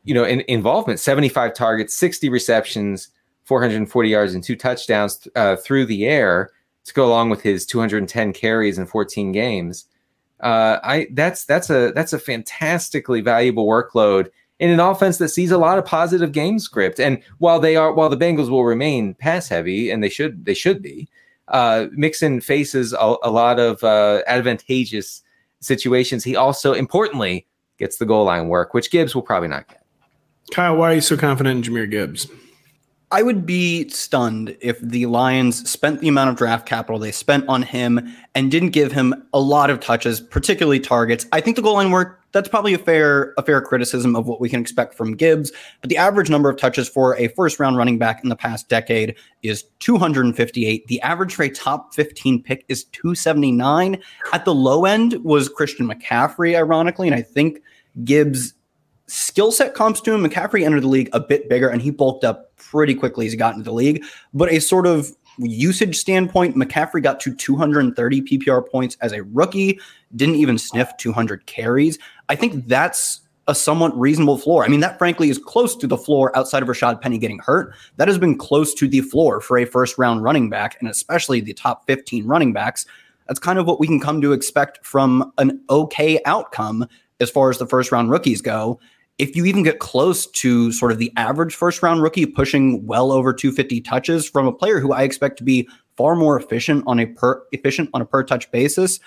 [0.02, 1.00] you know in, involvement.
[1.00, 3.08] 75 targets 60 receptions
[3.44, 6.50] 440 yards and two touchdowns uh, through the air
[6.84, 9.86] to go along with his 210 carries in 14 games
[10.44, 15.50] uh, I that's that's a that's a fantastically valuable workload in an offense that sees
[15.50, 17.00] a lot of positive game script.
[17.00, 20.54] And while they are while the Bengals will remain pass heavy, and they should they
[20.54, 21.08] should be,
[21.48, 25.22] uh, Mixon faces a, a lot of uh, advantageous
[25.60, 26.22] situations.
[26.22, 27.46] He also importantly
[27.78, 29.82] gets the goal line work, which Gibbs will probably not get.
[30.52, 32.28] Kyle, why are you so confident in Jahmyr Gibbs?
[33.10, 37.46] I would be stunned if the Lions spent the amount of draft capital they spent
[37.48, 38.00] on him
[38.34, 41.26] and didn't give him a lot of touches, particularly targets.
[41.30, 44.40] I think the goal line work that's probably a fair a fair criticism of what
[44.40, 47.76] we can expect from Gibbs, but the average number of touches for a first round
[47.76, 50.86] running back in the past decade is 258.
[50.88, 54.02] The average for a top 15 pick is 279.
[54.32, 57.60] At the low end was Christian McCaffrey ironically, and I think
[58.02, 58.53] Gibbs
[59.06, 60.24] skill set comps to him.
[60.24, 63.38] McCaffrey entered the league a bit bigger and he bulked up pretty quickly as he
[63.38, 64.04] got into the league.
[64.32, 69.78] But a sort of usage standpoint, McCaffrey got to 230 PPR points as a rookie,
[70.16, 71.98] didn't even sniff 200 carries.
[72.28, 74.64] I think that's a somewhat reasonable floor.
[74.64, 77.74] I mean, that frankly is close to the floor outside of Rashaad Penny getting hurt.
[77.96, 81.40] That has been close to the floor for a first round running back, and especially
[81.40, 82.86] the top 15 running backs.
[83.28, 86.86] That's kind of what we can come to expect from an okay outcome
[87.20, 88.80] as far as the first round rookies go
[89.18, 93.12] if you even get close to sort of the average first round rookie pushing well
[93.12, 96.98] over 250 touches from a player who I expect to be far more efficient on
[96.98, 98.98] a per efficient on a per touch basis,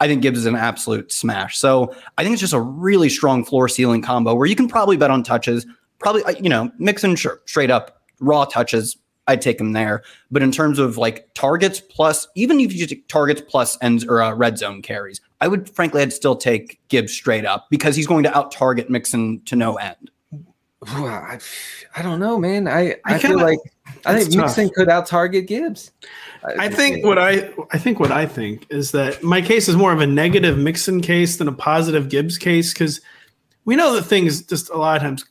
[0.00, 1.56] I think Gibbs is an absolute smash.
[1.58, 4.96] So I think it's just a really strong floor ceiling combo where you can probably
[4.96, 5.64] bet on touches,
[5.98, 10.02] probably uh, you know Mixon sure straight up raw touches I'd take him there.
[10.30, 14.22] But in terms of like targets plus, even if you take targets plus ends or
[14.22, 18.06] uh, red zone carries, I would frankly I'd still take Gibbs straight up because he's
[18.06, 20.10] going to out target Mixon to no end.
[20.84, 21.38] I,
[21.94, 22.66] I don't know, man.
[22.66, 23.60] I, I, I feel like
[24.04, 25.92] I think Mixon could out target Gibbs.
[26.44, 29.92] I think what I I think what I think is that my case is more
[29.92, 33.00] of a negative Mixon case than a positive Gibbs case because
[33.64, 35.24] we know that things just a lot of times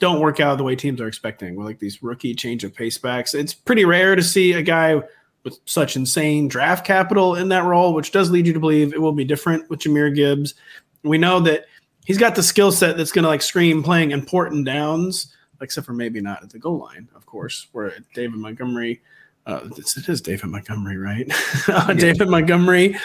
[0.00, 1.54] don't work out the way teams are expecting.
[1.54, 5.00] With like these rookie change of pace backs, it's pretty rare to see a guy
[5.44, 9.00] with such insane draft capital in that role, which does lead you to believe it
[9.00, 10.54] will be different with Jahmyr Gibbs.
[11.02, 11.66] We know that
[12.04, 15.92] he's got the skill set that's going to like scream playing important downs, except for
[15.92, 19.00] maybe not at the goal line, of course, where David Montgomery.
[19.46, 21.30] Uh, it is David Montgomery, right?
[21.68, 22.98] uh, David Montgomery.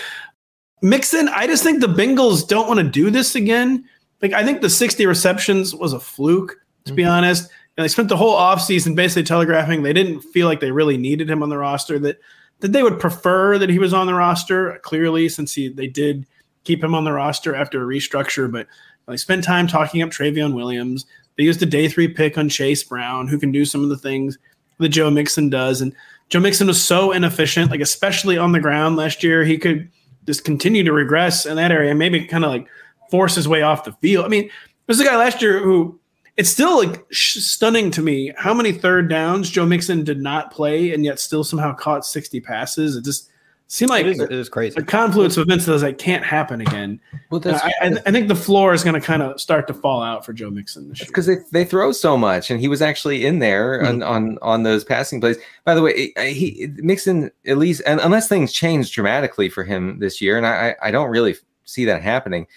[0.82, 3.86] Mixon, I just think the Bengals don't want to do this again.
[4.22, 7.12] Like, I think the 60 receptions was a fluke to be mm-hmm.
[7.12, 7.50] honest.
[7.78, 11.30] And they spent the whole offseason basically telegraphing they didn't feel like they really needed
[11.30, 12.20] him on the roster, that
[12.62, 16.26] that they would prefer that he was on the roster, clearly, since he they did
[16.64, 18.50] keep him on the roster after a restructure.
[18.50, 18.68] But
[19.08, 21.06] they spent time talking up Trayveon Williams.
[21.38, 23.98] They used a day three pick on Chase Brown, who can do some of the
[23.98, 24.38] things
[24.80, 25.82] that Joe Mixon does.
[25.82, 25.94] And
[26.30, 29.44] Joe Mixon was so inefficient, like especially on the ground last year.
[29.44, 29.90] He could
[30.26, 32.68] just continue to regress in that area, and maybe kind of like
[33.12, 34.26] force his way off the field.
[34.26, 34.50] I mean,
[34.88, 36.00] there's a guy last year who
[36.38, 40.52] it's still like sh- stunning to me how many third downs Joe Mixon did not
[40.52, 42.96] play and yet still somehow caught 60 passes.
[42.96, 43.30] It just
[43.68, 44.76] seemed like it is, it is crazy.
[44.78, 47.00] A confluence of events that like can't happen again.
[47.30, 49.74] Well, that's, uh, I, I, think the floor is going to kind of start to
[49.74, 52.68] fall out for Joe Mixon this year because they, they throw so much, and he
[52.68, 53.88] was actually in there mm-hmm.
[53.88, 55.38] on, on on those passing plays.
[55.64, 60.22] By the way, he Mixon at least, and unless things change dramatically for him this
[60.22, 62.48] year, and I I don't really see that happening.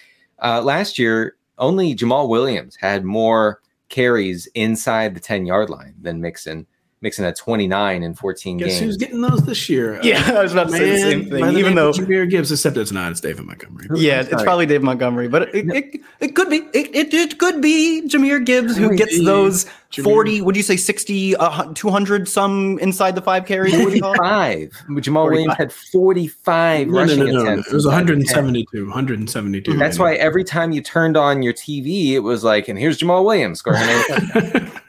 [0.41, 6.21] Uh, last year, only Jamaal Williams had more carries inside the 10 yard line than
[6.21, 6.67] Mixon.
[7.01, 8.79] Mixon at 29 in 14 Guess games.
[8.81, 10.01] who's getting those this year?
[10.09, 11.57] Yeah, I was about to Man, say the same thing.
[11.57, 13.87] Even though Jahmyr Gibbs, except it's not, it's David Montgomery.
[13.95, 17.61] Yeah, it's probably David Montgomery, but it, it, it could be it, it, it, could
[17.61, 20.03] be Jahmyr Gibbs who gets those Jahmyr.
[20.03, 23.75] 40, would you say 60, uh, 200 some inside the five carries?
[23.75, 24.69] 45.
[24.89, 25.31] Jamaal 45.
[25.31, 28.85] Williams had 45 no, rushing no, no, no, It was 172.
[28.85, 29.77] 172.
[29.77, 33.25] That's why every time you turned on your TV, it was like, and here's Jamaal
[33.25, 33.81] Williams scoring.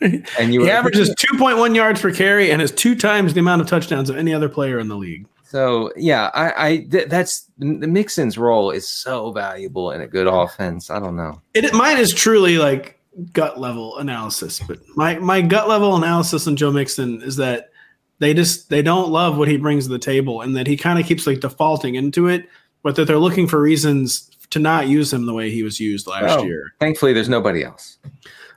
[0.39, 3.69] and you he averages 2.1 yards per carry and has two times the amount of
[3.69, 5.27] touchdowns of any other player in the league.
[5.45, 10.29] So yeah, I, I th- that's the Mixon's role is so valuable in a good
[10.29, 10.91] offense.
[10.91, 11.41] I don't know.
[11.55, 13.00] It mine is truly like
[13.33, 17.71] gut level analysis, but my my gut level analysis on Joe Mixon is that
[18.19, 20.99] they just they don't love what he brings to the table, and that he kind
[20.99, 22.49] of keeps like defaulting into it,
[22.83, 26.07] but that they're looking for reasons to not use him the way he was used
[26.07, 26.73] last oh, year.
[26.81, 27.99] Thankfully, there's nobody else.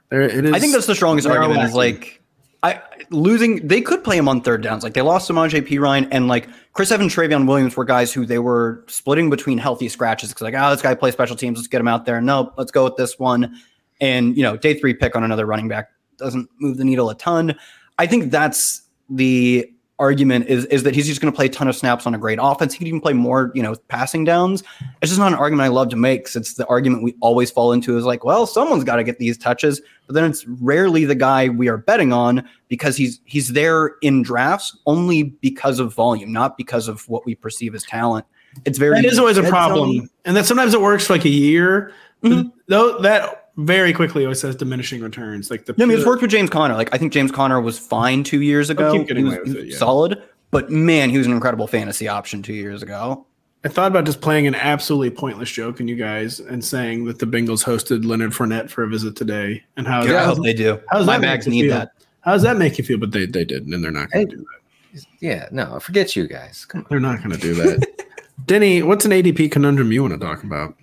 [0.09, 0.51] There it is.
[0.51, 1.63] I think that's the strongest argument.
[1.63, 2.21] Is like
[2.61, 3.67] I losing.
[3.67, 4.83] They could play him on third downs.
[4.83, 8.39] Like they lost Samaje Ryan, and like Chris Evans, Trayveon Williams were guys who they
[8.39, 11.57] were splitting between healthy scratches because like, oh, this guy plays special teams.
[11.57, 12.21] Let's get him out there.
[12.21, 13.59] Nope, let's go with this one.
[14.03, 15.87] And, you know, day three pick on another running back
[16.17, 17.55] doesn't move the needle a ton.
[17.97, 19.65] I think that's the
[19.97, 22.17] argument is, is that he's just going to play a ton of snaps on a
[22.17, 22.73] great offense.
[22.73, 24.61] He could even play more, you know, passing downs.
[25.01, 26.25] It's just not an argument I love to make.
[26.25, 29.19] Cause it's the argument we always fall into is like, well, someone's got to get
[29.19, 33.53] these touches, but then it's rarely the guy we are betting on because he's he's
[33.53, 38.25] there in drafts only because of volume, not because of what we perceive as talent.
[38.65, 41.29] It's very that is always a problem, and that sometimes it works for like a
[41.29, 41.93] year.
[42.21, 42.49] Mm-hmm.
[42.67, 45.51] Though that very quickly always says diminishing returns.
[45.51, 46.75] Like the I mean, it's worked with James Conner.
[46.75, 48.93] Like I think James Conner was fine two years ago.
[48.93, 49.77] He was, he was it, yeah.
[49.77, 53.25] solid, but man, he was an incredible fantasy option two years ago.
[53.65, 57.19] I thought about just playing an absolutely pointless joke on you guys and saying that
[57.19, 60.53] the Bengals hosted Leonard Fournette for a visit today, and how yeah, I hope they
[60.53, 60.81] do.
[60.89, 61.71] How's My bags need feel?
[61.71, 61.91] that.
[62.21, 62.97] How does that make you feel?
[62.97, 65.05] But they they didn't, and they're not going to do that.
[65.19, 66.67] Yeah, no, forget you guys.
[66.89, 68.05] They're not going to do that.
[68.45, 70.75] Denny, what's an ADP conundrum you want to talk about?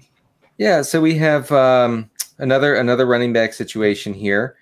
[0.58, 4.56] Yeah, so we have um, another another running back situation here.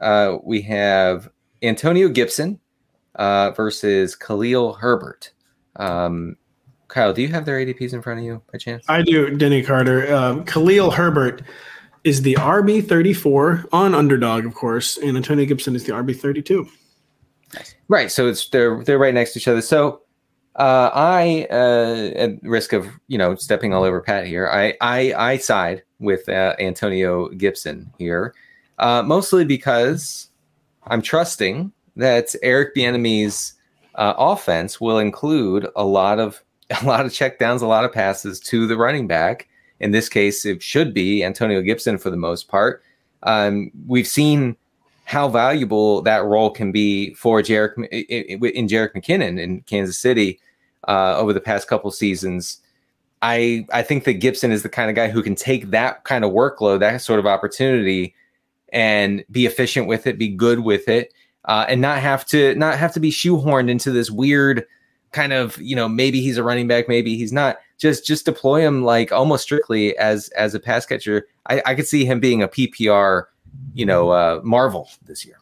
[0.00, 1.28] Uh, we have
[1.62, 2.58] Antonio Gibson
[3.16, 5.32] uh, versus Khalil Herbert.
[5.76, 6.36] Um,
[6.88, 8.84] Kyle, do you have their ADPs in front of you by chance?
[8.88, 10.14] I do, Denny Carter.
[10.14, 11.42] Um, Khalil Herbert
[12.04, 16.16] is the RB thirty four on underdog, of course, and Antonio Gibson is the RB
[16.16, 16.68] thirty two.
[17.88, 19.60] Right, so it's they're they're right next to each other.
[19.60, 20.02] So
[20.56, 25.14] uh, I, uh, at risk of you know stepping all over Pat here, I I,
[25.14, 28.34] I side with uh, Antonio Gibson here,
[28.78, 30.28] uh, mostly because
[30.86, 33.54] I'm trusting that Eric Bieniemy's
[33.94, 36.42] uh, offense will include a lot of
[36.82, 39.48] a lot of checkdowns, a lot of passes to the running back.
[39.80, 42.82] In this case, it should be Antonio Gibson for the most part.
[43.22, 44.56] Um, we've seen
[45.04, 50.40] how valuable that role can be for Jarek in Jerick McKinnon in Kansas City
[50.88, 52.60] uh, over the past couple seasons.
[53.24, 56.24] I I think that Gibson is the kind of guy who can take that kind
[56.24, 58.14] of workload, that sort of opportunity,
[58.70, 61.10] and be efficient with it, be good with it,
[61.46, 64.66] uh, and not have to not have to be shoehorned into this weird
[65.12, 67.56] kind of you know maybe he's a running back, maybe he's not.
[67.78, 71.26] Just just deploy him like almost strictly as as a pass catcher.
[71.46, 73.24] I, I could see him being a PPR,
[73.72, 75.36] you know, uh, marvel this year.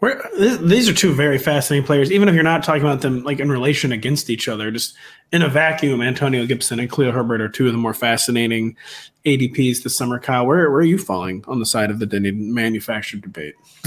[0.00, 0.22] We're,
[0.60, 3.50] these are two very fascinating players, even if you're not talking about them like in
[3.50, 4.70] relation against each other.
[4.70, 4.94] Just
[5.32, 8.76] in a vacuum, Antonio Gibson and Khalil Herbert are two of the more fascinating
[9.24, 10.18] ADPs this summer.
[10.18, 13.54] Kyle, where, where are you falling on the side of the Denny manufactured debate?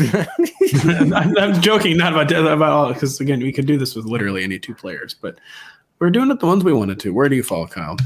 [0.84, 4.43] I'm, I'm, joking, not about about all because again, we could do this with literally
[4.43, 5.38] any two players, but
[6.00, 7.13] we're doing it the ones we wanted to.
[7.13, 7.98] Where do you fall, Kyle?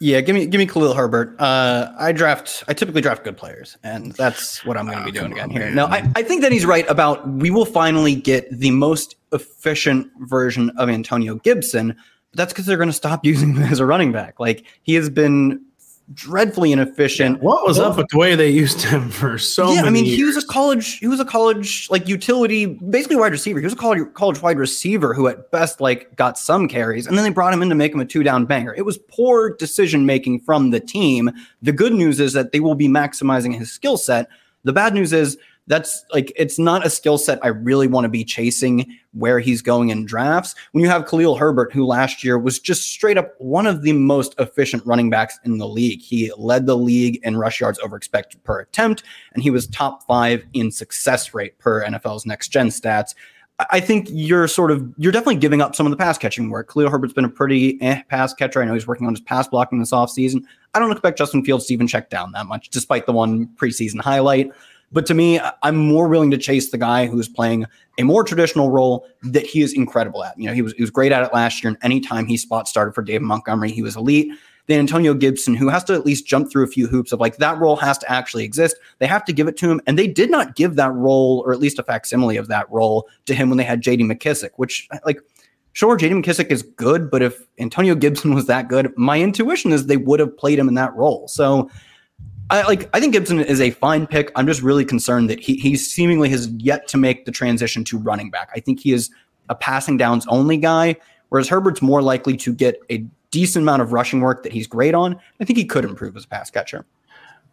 [0.00, 1.34] Yeah, give me give me Khalil Herbert.
[1.40, 2.62] Uh, I draft.
[2.68, 5.44] I typically draft good players, and that's what I'm going to oh, be doing again
[5.44, 5.60] on, here.
[5.62, 5.74] Man.
[5.74, 10.10] No, I, I think that he's right about we will finally get the most efficient
[10.20, 11.96] version of Antonio Gibson.
[12.30, 14.38] But that's because they're going to stop using him as a running back.
[14.38, 15.64] Like he has been
[16.14, 17.42] dreadfully inefficient.
[17.42, 19.72] What was up with the way they used him for so?
[19.72, 20.16] Yeah, I mean, years.
[20.16, 23.58] he was a college, he was a college like utility, basically wide receiver.
[23.58, 27.16] He was a college college wide receiver who, at best, like got some carries, and
[27.16, 28.74] then they brought him in to make him a two down banger.
[28.74, 31.30] It was poor decision making from the team.
[31.62, 34.28] The good news is that they will be maximizing his skill set.
[34.64, 35.38] The bad news is
[35.68, 39.62] that's like it's not a skill set I really want to be chasing where he's
[39.62, 40.54] going in drafts.
[40.72, 43.92] When you have Khalil Herbert, who last year was just straight up one of the
[43.92, 47.96] most efficient running backs in the league, he led the league in rush yards over
[47.96, 49.02] expected per attempt,
[49.34, 53.14] and he was top five in success rate per NFL's next gen stats.
[53.70, 56.72] I think you're sort of you're definitely giving up some of the pass catching work.
[56.72, 58.62] Khalil Herbert's been a pretty eh pass catcher.
[58.62, 60.42] I know he's working on his pass blocking this offseason.
[60.74, 64.00] I don't expect Justin Fields to even check down that much, despite the one preseason
[64.00, 64.52] highlight.
[64.90, 67.66] But to me, I'm more willing to chase the guy who's playing
[67.98, 70.38] a more traditional role that he is incredible at.
[70.38, 72.68] You know, he was he was great at it last year, and anytime he spot
[72.68, 74.32] started for David Montgomery, he was elite.
[74.66, 77.38] Then Antonio Gibson, who has to at least jump through a few hoops of like
[77.38, 78.76] that role has to actually exist.
[78.98, 79.80] They have to give it to him.
[79.86, 83.08] And they did not give that role, or at least a facsimile of that role,
[83.26, 85.20] to him when they had JD McKissic, which like
[85.78, 89.86] sure, JD McKissic is good, but if Antonio Gibson was that good, my intuition is
[89.86, 91.28] they would have played him in that role.
[91.28, 91.70] So
[92.50, 94.32] I like I think Gibson is a fine pick.
[94.34, 97.98] I'm just really concerned that he he seemingly has yet to make the transition to
[97.98, 98.50] running back.
[98.54, 99.10] I think he is
[99.48, 100.96] a passing downs only guy,
[101.28, 104.94] whereas Herbert's more likely to get a decent amount of rushing work that he's great
[104.94, 105.18] on.
[105.40, 106.86] I think he could improve as a pass catcher.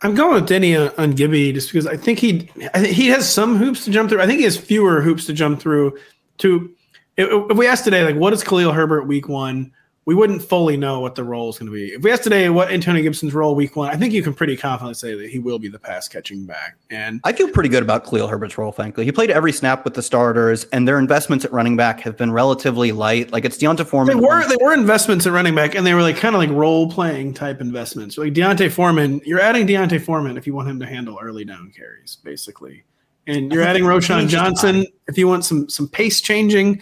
[0.01, 3.31] I'm going with Denny on, Gibby just because I think he I think he has
[3.31, 4.21] some hoops to jump through.
[4.21, 5.97] I think he has fewer hoops to jump through.
[6.39, 6.69] To
[7.17, 9.71] if, if we ask today, like, what is Khalil Herbert week one?
[10.05, 11.87] We wouldn't fully know what the role is going to be.
[11.87, 14.55] If we ask today what Antonio Gibson's role week one, I think you can pretty
[14.55, 16.77] confidently say that he will be the pass catching back.
[16.91, 19.03] And I feel pretty good about Khalil Herbert's role, frankly.
[19.03, 22.31] He played every snap with the starters, and their investments at running back have been
[22.31, 23.31] relatively light.
[23.31, 24.17] Like it's D'Onta Foreman.
[24.17, 26.51] They were they were investments at running back, and they were like kind of like
[26.51, 28.17] role playing type investments.
[28.17, 31.71] Like D'Onta Foreman, you're adding D'Onta Foreman if you want him to handle early down
[31.75, 32.83] carries, basically
[33.27, 36.81] and you're adding Roschon Johnson if you want some some pace changing.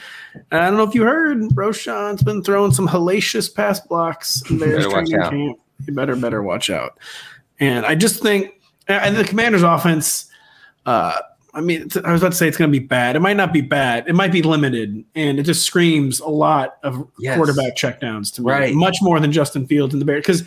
[0.52, 4.60] And I don't know if you heard, Roschon's been throwing some hellacious pass blocks in
[4.60, 5.60] Bears training camp.
[5.86, 6.98] You better better watch out.
[7.60, 10.30] And I just think, and the Commanders' offense.
[10.86, 11.18] Uh,
[11.56, 13.16] I mean, I was about to say it's going to be bad.
[13.16, 14.08] It might not be bad.
[14.08, 17.38] It might be limited, and it just screams a lot of yes.
[17.38, 18.74] quarterback checkdowns to me, right.
[18.74, 20.22] much more than Justin Fields and the Bears.
[20.22, 20.44] Because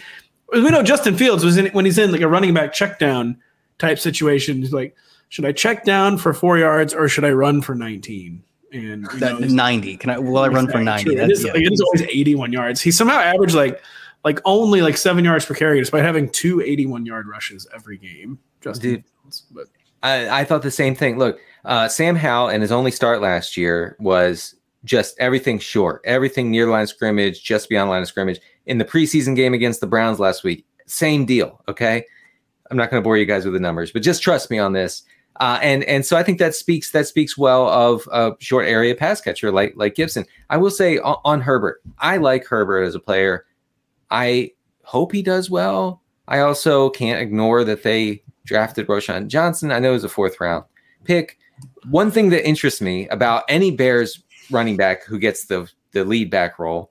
[0.52, 3.36] we know Justin Fields was in when he's in like a running back checkdown
[3.78, 4.58] type situation.
[4.58, 4.96] He's like,
[5.28, 8.42] should I check down for four yards or should I run for 19?
[8.72, 9.96] And that know, 90.
[9.96, 11.16] Can I will I run for 90?
[11.16, 11.52] It is, yeah.
[11.52, 12.80] like, it is always 81 yards.
[12.80, 13.80] He somehow averaged like
[14.24, 18.38] like only like seven yards per carry, despite having two 81 yard rushes every game.
[18.60, 19.04] Just Dude,
[19.52, 19.66] but
[20.02, 21.16] I, I, thought the same thing.
[21.16, 26.50] Look, uh, Sam Howell and his only start last year was just everything short, everything
[26.50, 28.40] near line of scrimmage, just beyond line of scrimmage.
[28.66, 31.62] In the preseason game against the Browns last week, same deal.
[31.68, 32.04] Okay.
[32.70, 34.72] I'm not going to bore you guys with the numbers, but just trust me on
[34.72, 35.02] this.
[35.40, 38.94] Uh, and and so I think that speaks that speaks well of a short area
[38.94, 40.24] pass catcher like like Gibson.
[40.50, 43.44] I will say on, on, Herbert, I like Herbert as a player.
[44.10, 46.02] I hope he does well.
[46.28, 49.72] I also can't ignore that they drafted Roschon Johnson.
[49.72, 50.64] I know it was a fourth round
[51.04, 51.38] pick.
[51.88, 56.30] One thing that interests me about any Bears running back who gets the the lead
[56.30, 56.90] back role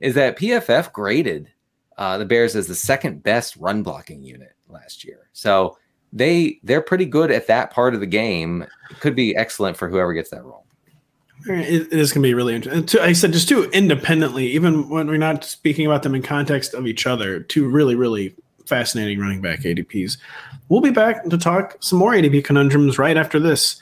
[0.00, 1.50] is that PFF graded
[1.98, 5.28] uh, the Bears as the second best run blocking unit last year.
[5.32, 5.78] So
[6.16, 8.66] they they're pretty good at that part of the game.
[9.00, 10.64] Could be excellent for whoever gets that role.
[11.48, 13.00] It is going to be really interesting.
[13.00, 16.86] I said just two independently, even when we're not speaking about them in context of
[16.86, 18.34] each other, two really, really
[18.66, 20.16] fascinating running back ADPs.
[20.68, 23.80] We'll be back to talk some more ADP conundrums right after this.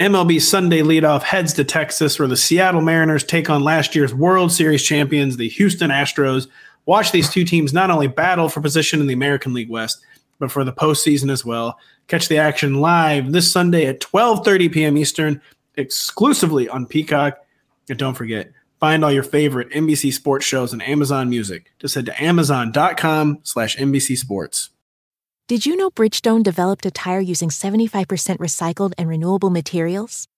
[0.00, 4.50] MLB Sunday leadoff heads to Texas, where the Seattle Mariners take on last year's World
[4.50, 6.48] Series champions, the Houston Astros.
[6.86, 10.04] Watch these two teams not only battle for position in the American League West,
[10.38, 11.78] but for the postseason as well.
[12.06, 14.96] Catch the action live this Sunday at 12:30 p.m.
[14.96, 15.40] Eastern,
[15.76, 17.38] exclusively on Peacock.
[17.88, 21.72] And don't forget, find all your favorite NBC sports shows on Amazon Music.
[21.78, 24.70] Just head to amazon.com slash NBC Sports.
[25.48, 28.04] Did you know Bridgestone developed a tire using 75%
[28.36, 30.28] recycled and renewable materials?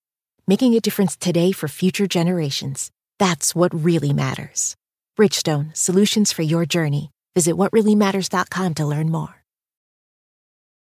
[0.47, 2.91] Making a difference today for future generations.
[3.19, 4.77] That's what really matters.
[5.19, 7.11] Bridgestone, solutions for your journey.
[7.35, 9.40] Visit whatreallymatters.com to learn more.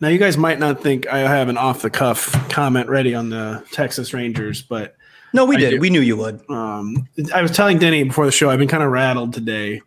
[0.00, 3.30] Now, you guys might not think I have an off the cuff comment ready on
[3.30, 4.96] the Texas Rangers, but
[5.32, 5.70] no, we I did.
[5.70, 5.80] do.
[5.80, 6.40] We knew you would.
[6.50, 9.80] um, I was telling Denny before the show, I've been kind of rattled today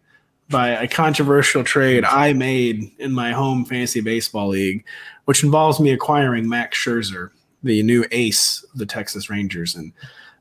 [0.50, 4.84] by a controversial trade I made in my home fantasy baseball league,
[5.26, 7.30] which involves me acquiring Max Scherzer,
[7.62, 9.76] the new ace of the Texas Rangers.
[9.76, 9.94] And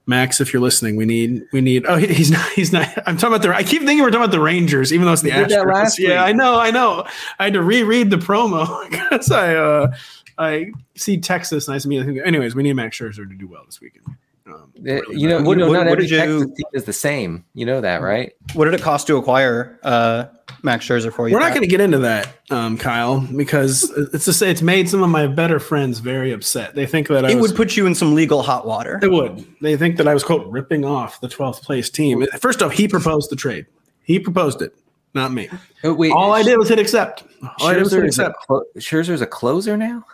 [0.08, 1.84] Max, if you're listening, we need we need.
[1.86, 2.48] Oh, he- he's not.
[2.52, 2.88] He's not.
[3.06, 3.54] I'm talking about the.
[3.54, 5.66] I keep thinking we're talking about the Rangers, even though it's the You did that
[5.66, 5.74] Astros.
[5.74, 6.18] last yeah, week.
[6.18, 6.58] I know.
[6.58, 7.06] I know.
[7.38, 9.92] I had to reread the promo because I uh
[10.38, 12.20] I see Texas nice and I see.
[12.24, 14.06] Anyways, we need Max Scherzer to do well this weekend.
[14.46, 15.46] Um, Uh, really you know, bad.
[15.46, 17.44] What- you know what- not what every did you- Texas team is the same.
[17.54, 18.32] You know that, right?
[18.54, 20.24] What did it cost to acquire uh,
[20.62, 21.34] Max Scherzer for you?
[21.34, 24.88] We're not going to get into that, um, Kyle, because it's to say it's made
[24.88, 26.74] some of my better friends very upset.
[26.74, 28.98] They think that I It was, would put you in some legal hot water.
[29.02, 29.46] It would.
[29.60, 32.26] They think that I was quote ripping off the 12th place team.
[32.40, 33.66] First off, he proposed the trade.
[34.02, 34.74] He proposed it,
[35.14, 35.48] not me.
[35.84, 37.24] Oh, wait, All I did was hit accept.
[37.60, 38.36] All I did was hit Scherzer is accept.
[38.46, 40.04] clo- Scherzer's a closer now.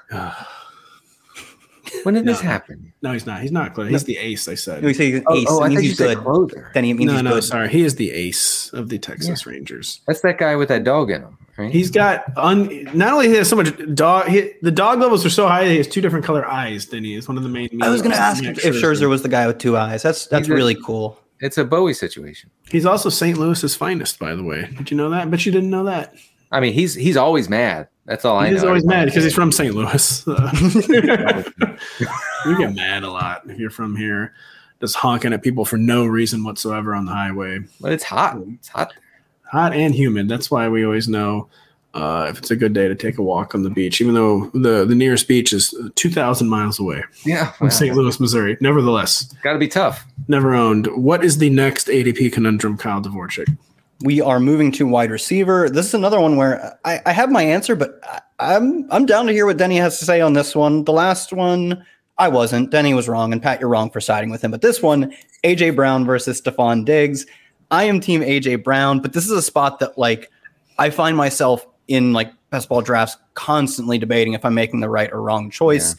[2.02, 2.92] When did this happen?
[3.02, 3.40] No, he's not.
[3.42, 3.88] He's not clear.
[3.88, 4.48] He's the ace.
[4.48, 4.82] I said.
[4.82, 5.46] We say he's Oh, ace.
[5.48, 6.18] oh, it I means thought you he's good.
[6.18, 6.70] closer.
[6.74, 7.44] Then it means No, he's no, good.
[7.44, 7.68] sorry.
[7.68, 10.00] He is the ace of the Texas Rangers.
[10.06, 11.70] That's that guy with that dog in him, right?
[11.72, 14.28] He's got un, not only he has so much dog.
[14.28, 15.66] He, the dog levels are so high.
[15.68, 17.28] He has two different color eyes Then he is.
[17.28, 17.68] One of the main.
[17.82, 20.02] I was going to ask if, Max Scherzer was the guy with two eyes.
[20.02, 21.18] That's that's He's a- really cool.
[21.40, 22.50] it's a Bowie situation.
[22.70, 23.38] He's also St.
[23.38, 24.68] Louis's finest, by the way.
[24.76, 25.30] Did you know that?
[25.30, 26.14] But you didn't know that.
[26.50, 27.88] I mean, he's he's always mad.
[28.06, 28.54] That's all I know.
[28.54, 29.74] He's always mad because he's from St.
[29.74, 30.24] Louis.
[30.26, 30.36] you
[32.58, 34.34] get mad a lot if you're from here,
[34.80, 37.60] just honking at people for no reason whatsoever on the highway.
[37.80, 38.36] But it's hot.
[38.54, 38.92] It's hot.
[39.50, 40.28] Hot and humid.
[40.28, 41.48] That's why we always know
[41.94, 44.50] uh, if it's a good day to take a walk on the beach, even though
[44.52, 47.94] the, the nearest beach is 2,000 miles away Yeah, from St.
[47.94, 48.56] Louis, Missouri.
[48.60, 50.04] Nevertheless, got to be tough.
[50.28, 50.86] never owned.
[50.88, 53.56] What is the next ADP conundrum, Kyle Dvorchak?
[54.00, 55.70] We are moving to wide receiver.
[55.70, 59.26] This is another one where I, I have my answer, but I, I'm I'm down
[59.26, 60.84] to hear what Denny has to say on this one.
[60.84, 61.84] The last one,
[62.18, 62.70] I wasn't.
[62.70, 64.50] Denny was wrong, and Pat, you're wrong for siding with him.
[64.50, 65.14] But this one,
[65.44, 67.26] AJ Brown versus Stefon Diggs.
[67.70, 70.30] I am team AJ Brown, but this is a spot that like
[70.78, 75.12] I find myself in like best ball drafts constantly debating if I'm making the right
[75.12, 75.96] or wrong choice.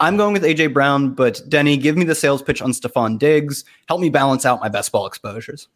[0.00, 3.64] I'm going with AJ Brown, but Denny, give me the sales pitch on Stefon Diggs.
[3.88, 5.68] Help me balance out my best ball exposures.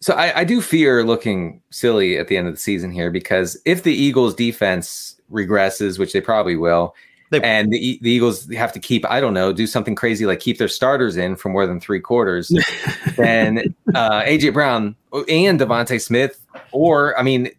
[0.00, 3.60] So I, I do fear looking silly at the end of the season here because
[3.64, 6.94] if the Eagles defense regresses, which they probably will,
[7.30, 10.40] They- and the, the Eagles have to keep, I don't know, do something crazy like
[10.40, 12.52] keep their starters in for more than three quarters,
[13.16, 17.50] then uh, AJ Brown and DeVonta Smith, or I mean,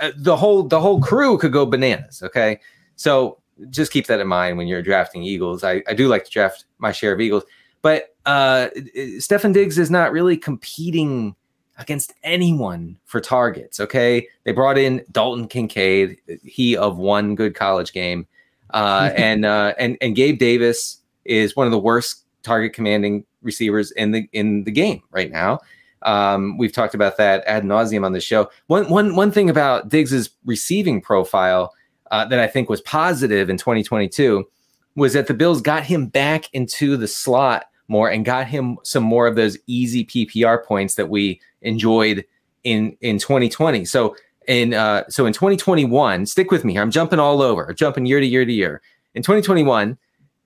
[0.00, 2.22] uh, the whole the whole crew could go bananas.
[2.22, 2.60] Okay,
[2.96, 3.38] so
[3.70, 5.62] just keep that in mind when you're drafting Eagles.
[5.64, 7.42] I, I do like to draft my share of Eagles,
[7.82, 11.34] but uh, Stefon Diggs is not really competing
[11.78, 13.80] against anyone for targets.
[13.80, 18.26] Okay, they brought in Dalton Kincaid, he of one good college game,
[18.70, 23.90] uh, and uh, and and Gabe Davis is one of the worst target commanding receivers
[23.92, 25.60] in the in the game right now.
[26.02, 28.50] Um, we've talked about that ad nauseum on the show.
[28.66, 31.74] One one one thing about Diggs's receiving profile
[32.10, 34.44] uh, that I think was positive in 2022
[34.96, 39.02] was that the Bills got him back into the slot more and got him some
[39.02, 42.24] more of those easy PPR points that we enjoyed
[42.62, 43.84] in in 2020.
[43.84, 44.16] So
[44.46, 46.82] in uh, so in 2021, stick with me here.
[46.82, 48.82] I'm jumping all over, jumping year to year to year.
[49.14, 49.96] In 2021,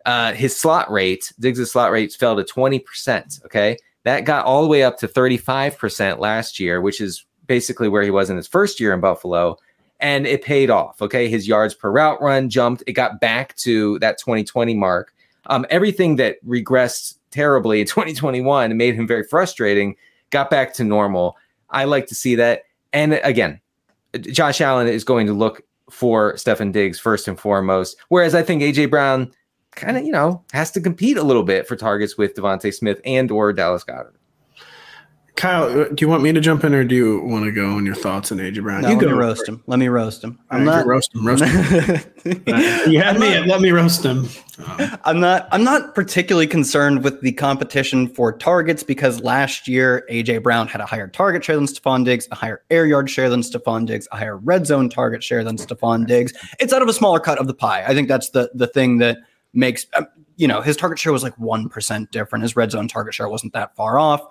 [0.05, 3.45] uh, his slot rate, Diggs' slot rates fell to 20%.
[3.45, 3.77] Okay.
[4.05, 8.11] That got all the way up to 35% last year, which is basically where he
[8.11, 9.59] was in his first year in Buffalo.
[10.01, 11.03] And it paid off.
[11.03, 11.29] Okay.
[11.29, 12.85] His yards per route run jumped.
[12.87, 15.13] It got back to that 2020 mark.
[15.47, 19.97] Um, everything that regressed terribly in 2021 and made him very frustrating
[20.31, 21.37] got back to normal.
[21.71, 22.63] I like to see that.
[22.93, 23.61] And again,
[24.21, 27.97] Josh Allen is going to look for Stefon Diggs first and foremost.
[28.09, 29.33] Whereas I think AJ Brown
[29.73, 33.01] kind of, you know, has to compete a little bit for targets with DeVonta Smith
[33.05, 34.18] and or Dallas Goedert.
[35.39, 37.71] Kyle, uh, do you want me to jump in, or do you want to go
[37.71, 38.83] on your thoughts on AJ Brown?
[38.83, 39.63] No, you let go me roast him.
[39.69, 40.37] Let me roast him.
[40.51, 41.25] I'm right, not roast him.
[41.25, 42.13] Roast him.
[42.91, 43.39] you had me.
[43.47, 44.29] Let me roast him.
[45.05, 45.47] I'm not.
[45.53, 50.81] I'm not particularly concerned with the competition for targets because last year AJ Brown had
[50.81, 54.09] a higher target share than Stefon Diggs, a higher air yard share than Stefon Diggs,
[54.11, 56.33] a higher red zone target share than Stefon Diggs.
[56.59, 57.85] It's out of a smaller cut of the pie.
[57.87, 59.19] I think that's the the thing that
[59.53, 59.87] makes.
[59.95, 62.43] Um, you know, his target share was like one percent different.
[62.43, 64.23] His red zone target share wasn't that far off.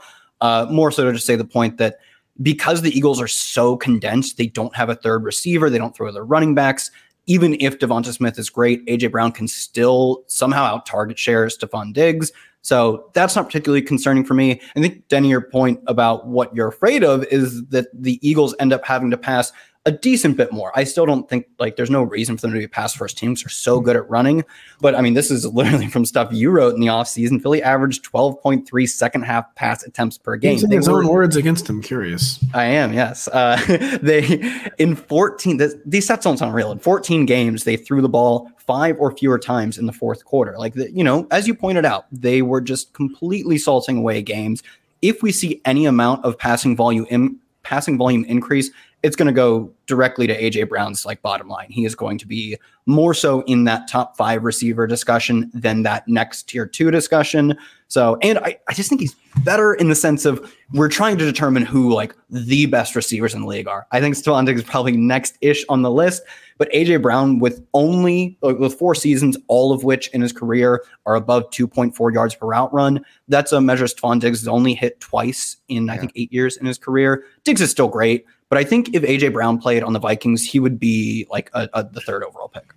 [0.42, 1.98] Uh, more so to just say the point that
[2.42, 6.12] because the Eagles are so condensed, they don't have a third receiver, they don't throw
[6.12, 6.92] their running backs.
[7.26, 11.92] Even if Devonta Smith is great, AJ Brown can still somehow out target share Stefon
[11.92, 12.32] Diggs.
[12.62, 14.62] So that's not particularly concerning for me.
[14.76, 18.74] I think, Denny, your point about what you're afraid of is that the Eagles end
[18.74, 19.52] up having to pass
[19.88, 20.74] a decent bit more.
[20.76, 23.18] I still don't think like there's no reason for them to be a pass first
[23.18, 23.42] teams.
[23.42, 24.44] they're so good at running.
[24.82, 27.42] But I mean, this is literally from stuff you wrote in the offseason.
[27.42, 30.54] Philly averaged 12.3 second half pass attempts per game.
[30.54, 31.82] Using his were, own words against him.
[31.82, 32.44] Curious.
[32.54, 33.30] I am, yes.
[33.30, 33.56] Uh,
[34.02, 34.44] they
[34.78, 36.74] in 14, this, these stats don't sound real.
[36.74, 40.58] In 14 games, they threw the ball five or fewer times in the fourth quarter.
[40.58, 44.64] Like, the, you know, as you pointed out, they were just completely salting away games.
[45.02, 48.70] If we see any amount of passing volume in, passing volume increase,
[49.04, 51.68] it's going to go directly to AJ Brown's like bottom line.
[51.70, 56.08] He is going to be more so in that top five receiver discussion than that
[56.08, 57.58] next tier two discussion.
[57.90, 61.26] So, and I, I just think he's better in the sense of we're trying to
[61.26, 63.88] determine who like the best receivers in the league are.
[63.92, 66.24] I think Stefon Diggs is probably next ish on the list,
[66.58, 70.84] but AJ Brown with only like, with four seasons, all of which in his career
[71.06, 73.06] are above 2.4 yards per route run.
[73.28, 75.94] That's a measure Stefon Diggs has only hit twice in yeah.
[75.94, 77.24] I think eight years in his career.
[77.44, 78.26] Diggs is still great.
[78.50, 81.68] But I think if AJ Brown played on the Vikings, he would be like a,
[81.74, 82.74] a, the third overall pick.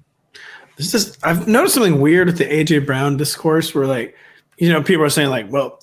[0.76, 4.16] This is I've noticed something weird with the AJ Brown discourse where like
[4.58, 5.80] you know people are saying like well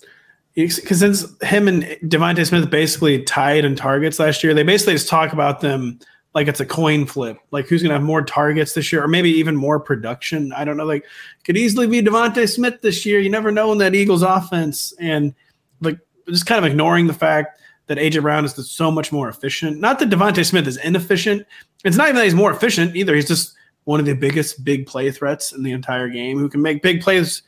[0.56, 5.08] because since him and DeVonta Smith basically tied in targets last year, they basically just
[5.08, 6.00] talk about them
[6.34, 9.08] like it's a coin flip, like who's going to have more targets this year, or
[9.08, 10.52] maybe even more production.
[10.54, 10.86] I don't know.
[10.86, 11.06] Like
[11.44, 13.20] could easily be DeVonta Smith this year.
[13.20, 15.34] You never know in that Eagles offense, and
[15.82, 19.80] like just kind of ignoring the fact that AJ Brown is so much more efficient.
[19.80, 21.46] Not that DeVonta Smith is inefficient.
[21.84, 23.16] It's not even that he's more efficient either.
[23.16, 26.62] He's just one of the biggest big play threats in the entire game who can
[26.62, 27.42] make big plays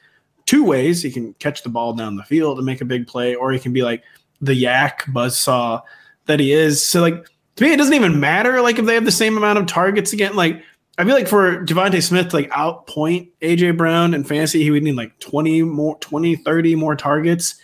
[0.46, 1.04] two ways.
[1.04, 3.60] He can catch the ball down the field and make a big play, or he
[3.60, 4.04] can be like
[4.42, 5.82] the yak buzzsaw
[6.26, 6.86] that he is.
[6.86, 7.26] So like
[7.58, 10.14] to me, it doesn't even matter like if they have the same amount of targets
[10.14, 10.36] again.
[10.36, 10.64] Like
[10.98, 14.84] I feel like for DeVonta Smith to like outpoint AJ Brown in fantasy, he would
[14.84, 17.56] need like 20 more, 20, 30 more targets.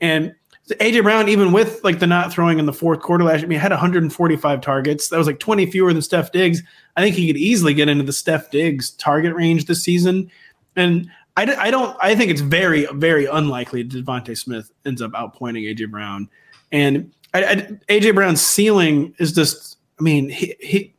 [0.00, 0.34] And
[0.76, 3.48] AJ Brown, even with like the not throwing in the fourth quarter last year, I
[3.48, 5.08] mean, had 145 targets.
[5.08, 6.62] That was like 20 fewer than Steph Diggs.
[6.96, 10.30] I think he could easily get into the Steph Diggs target range this season.
[10.76, 15.74] And I, I don't, I think it's very, very unlikely DeVonta Smith ends up outpointing
[15.74, 16.28] AJ Brown.
[16.72, 17.54] And I, I,
[17.88, 20.94] AJ Brown's ceiling is just, I mean, he, he,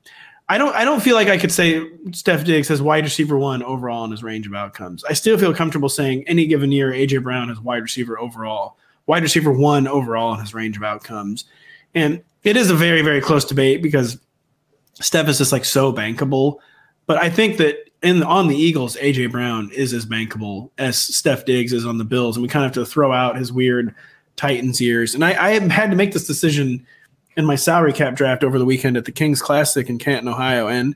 [0.49, 3.63] I don't, I don't feel like I could say Steph Diggs has wide receiver one
[3.63, 5.03] overall in his range of outcomes.
[5.05, 9.23] I still feel comfortable saying any given year AJ Brown has wide receiver overall wide
[9.23, 11.45] receiver one overall in his range of outcomes.
[11.93, 14.17] And it is a very, very close debate because
[14.95, 16.59] Steph is just like so bankable.
[17.05, 21.45] But I think that in on the Eagles, AJ Brown is as bankable as Steph
[21.45, 23.93] Diggs is on the Bills, and we kind of have to throw out his weird
[24.35, 25.13] Titans years.
[25.13, 26.85] And I, I had to make this decision
[27.37, 30.67] in my salary cap draft over the weekend at the Kings Classic in Canton, Ohio,
[30.67, 30.95] and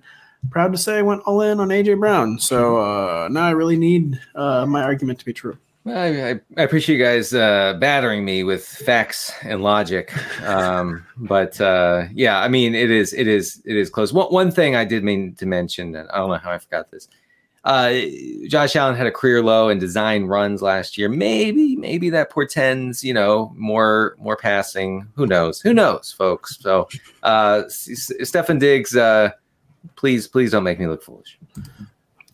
[0.49, 2.39] proud to say I went all in on AJ Brown.
[2.39, 5.57] So uh, now I really need uh, my argument to be true.
[5.88, 10.11] I, I, appreciate you guys uh, battering me with facts and logic,
[10.43, 14.11] um, but uh, yeah, I mean, it is, it is, it is close.
[14.11, 16.89] One, one thing I did mean to mention, and I don't know how I forgot
[16.89, 17.07] this.
[17.65, 17.93] uh,
[18.47, 21.09] Josh Allen had a career low in design runs last year.
[21.09, 25.07] Maybe, maybe that portends, you know, more more passing.
[25.15, 25.61] Who knows?
[25.61, 26.57] Who knows, folks?
[26.59, 26.88] So,
[27.23, 29.31] uh, Stefon Diggs, uh,
[29.95, 31.38] please, please don't make me look foolish.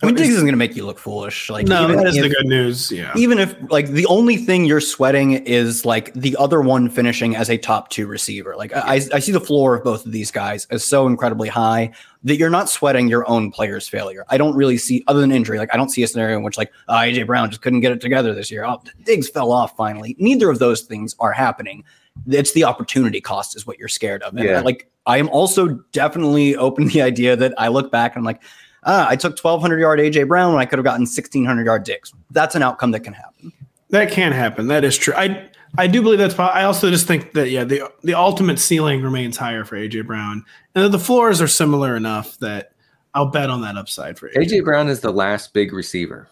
[0.02, 1.50] I mean, Diggs isn't going to make you look foolish.
[1.50, 2.92] Like, no, that is if, the good news.
[2.92, 3.14] Yeah.
[3.16, 7.50] Even if, like, the only thing you're sweating is like the other one finishing as
[7.50, 8.56] a top two receiver.
[8.56, 11.92] Like, I, I see the floor of both of these guys as so incredibly high
[12.24, 14.26] that you're not sweating your own player's failure.
[14.30, 16.58] I don't really see, other than injury, like, I don't see a scenario in which,
[16.58, 18.66] like, uh, oh, AJ Brown just couldn't get it together this year.
[18.66, 20.16] Oh, Diggs fell off finally.
[20.18, 21.84] Neither of those things are happening.
[22.28, 24.36] It's the opportunity cost is what you're scared of.
[24.36, 24.62] And yeah.
[24.62, 28.26] like, I am also definitely open to the idea that I look back and I'm
[28.26, 28.42] like,
[28.84, 32.14] ah, I took 1,200 yard AJ Brown when I could have gotten 1,600 yard Diggs.
[32.32, 33.52] That's an outcome that can happen.
[33.90, 34.68] That can happen.
[34.68, 35.14] That is true.
[35.16, 36.38] I I do believe that's.
[36.38, 40.44] I also just think that yeah, the the ultimate ceiling remains higher for AJ Brown,
[40.76, 42.74] and the floors are similar enough that
[43.14, 44.48] I'll bet on that upside for AJ.
[44.48, 46.30] AJ Brown is the last big receiver,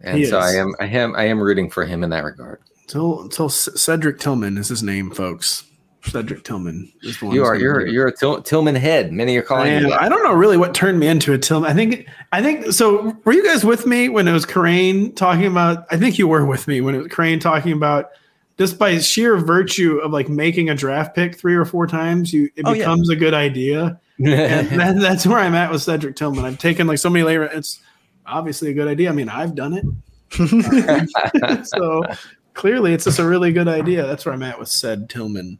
[0.00, 0.44] and he so is.
[0.44, 2.60] I am I am I am rooting for him in that regard.
[2.82, 5.64] Until until Cedric Tillman is his name, folks.
[6.02, 7.34] Cedric Tillman is the one.
[7.34, 9.12] You are you're you're a Till, Tillman head.
[9.12, 9.92] Many are calling you.
[9.92, 11.70] I don't know really what turned me into a Tillman.
[11.70, 13.16] I think I think so.
[13.24, 15.86] Were you guys with me when it was Kerrane talking about?
[15.90, 18.10] I think you were with me when it was Kerrane talking about
[18.60, 22.50] just by sheer virtue of like making a draft pick three or four times, you
[22.56, 23.16] it oh, becomes yeah.
[23.16, 23.98] a good idea.
[24.18, 26.44] and that, that's where I'm at with Cedric Tillman.
[26.44, 27.50] I've taken like so many layers.
[27.54, 27.80] It's
[28.26, 29.08] obviously a good idea.
[29.08, 29.84] I mean, I've done it.
[31.66, 32.02] so
[32.52, 34.06] clearly, it's just a really good idea.
[34.06, 35.58] That's where I'm at with said Tillman.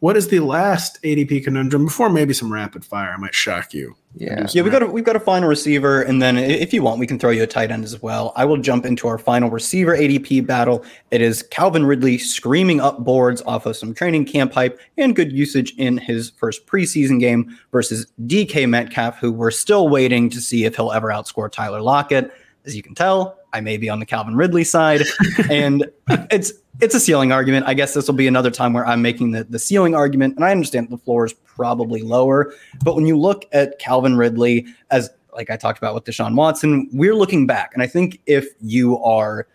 [0.00, 3.12] What is the last ADP conundrum before maybe some rapid fire?
[3.12, 3.96] I might shock you.
[4.16, 4.62] Yeah, yeah.
[4.62, 7.18] we've got a, we've got a final receiver, and then if you want, we can
[7.18, 8.32] throw you a tight end as well.
[8.34, 10.84] I will jump into our final receiver ADP battle.
[11.10, 15.32] It is Calvin Ridley screaming up boards off of some training camp hype and good
[15.32, 20.64] usage in his first preseason game versus DK Metcalf, who we're still waiting to see
[20.64, 22.32] if he'll ever outscore Tyler Lockett.
[22.64, 25.02] As you can tell, I may be on the Calvin Ridley side,
[25.50, 25.90] and
[26.30, 27.66] it's it's a ceiling argument.
[27.66, 30.44] I guess this will be another time where I'm making the, the ceiling argument, and
[30.44, 32.54] I understand the floor is probably lower.
[32.84, 36.88] But when you look at Calvin Ridley, as like I talked about with Deshaun Watson,
[36.92, 39.46] we're looking back, and I think if you are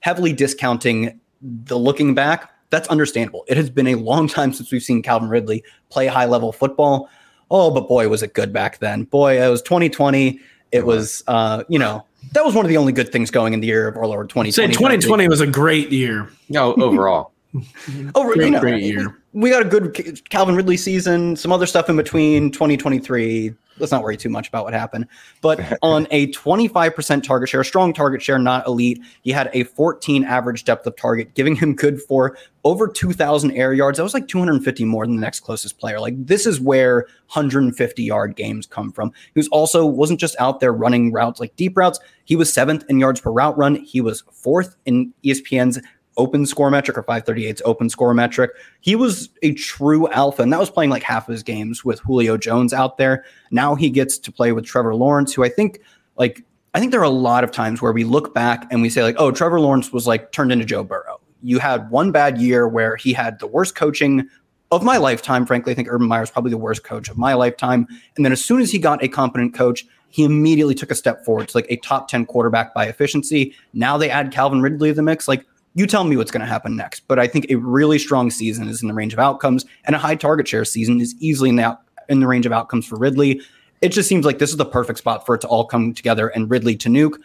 [0.00, 3.44] heavily discounting the looking back, that's understandable.
[3.48, 7.08] It has been a long time since we've seen Calvin Ridley play high level football.
[7.50, 9.04] Oh, but boy, was it good back then.
[9.04, 10.40] Boy, it was 2020.
[10.72, 13.60] It was, uh, you know, that was one of the only good things going in
[13.60, 14.50] the year of our Lord 2020.
[14.50, 16.30] Say 2020 was a great year.
[16.48, 17.32] No, overall.
[18.14, 19.18] oh, great, you know, great year.
[19.34, 24.02] We got a good Calvin Ridley season, some other stuff in between 2023 let's not
[24.02, 25.06] worry too much about what happened.
[25.40, 30.24] But on a 25% target share, strong target share, not elite, he had a 14
[30.24, 33.98] average depth of target, giving him good for over 2,000 air yards.
[33.98, 36.00] That was like 250 more than the next closest player.
[36.00, 39.12] Like this is where 150 yard games come from.
[39.34, 42.00] He was also wasn't just out there running routes like deep routes.
[42.24, 43.76] He was seventh in yards per route run.
[43.76, 45.78] He was fourth in ESPN's
[46.16, 48.52] open score metric or 538's open score metric.
[48.80, 52.00] He was a true alpha, and that was playing like half of his games with
[52.00, 53.24] Julio Jones out there.
[53.50, 55.80] Now he gets to play with Trevor Lawrence, who I think
[56.16, 56.44] like
[56.74, 59.02] I think there are a lot of times where we look back and we say
[59.02, 61.20] like, oh, Trevor Lawrence was like turned into Joe Burrow.
[61.42, 64.28] You had one bad year where he had the worst coaching
[64.72, 65.46] of my lifetime.
[65.46, 67.86] Frankly, I think Urban Meyer is probably the worst coach of my lifetime.
[68.16, 71.24] And then as soon as he got a competent coach, he immediately took a step
[71.24, 73.54] forward to like a top 10 quarterback by efficiency.
[73.72, 75.28] Now they add Calvin Ridley to the mix.
[75.28, 77.00] Like you tell me what's going to happen next.
[77.08, 79.98] But I think a really strong season is in the range of outcomes, and a
[79.98, 82.96] high target share season is easily in the out, in the range of outcomes for
[82.96, 83.40] Ridley.
[83.82, 86.28] It just seems like this is the perfect spot for it to all come together
[86.28, 87.18] and Ridley to nuke.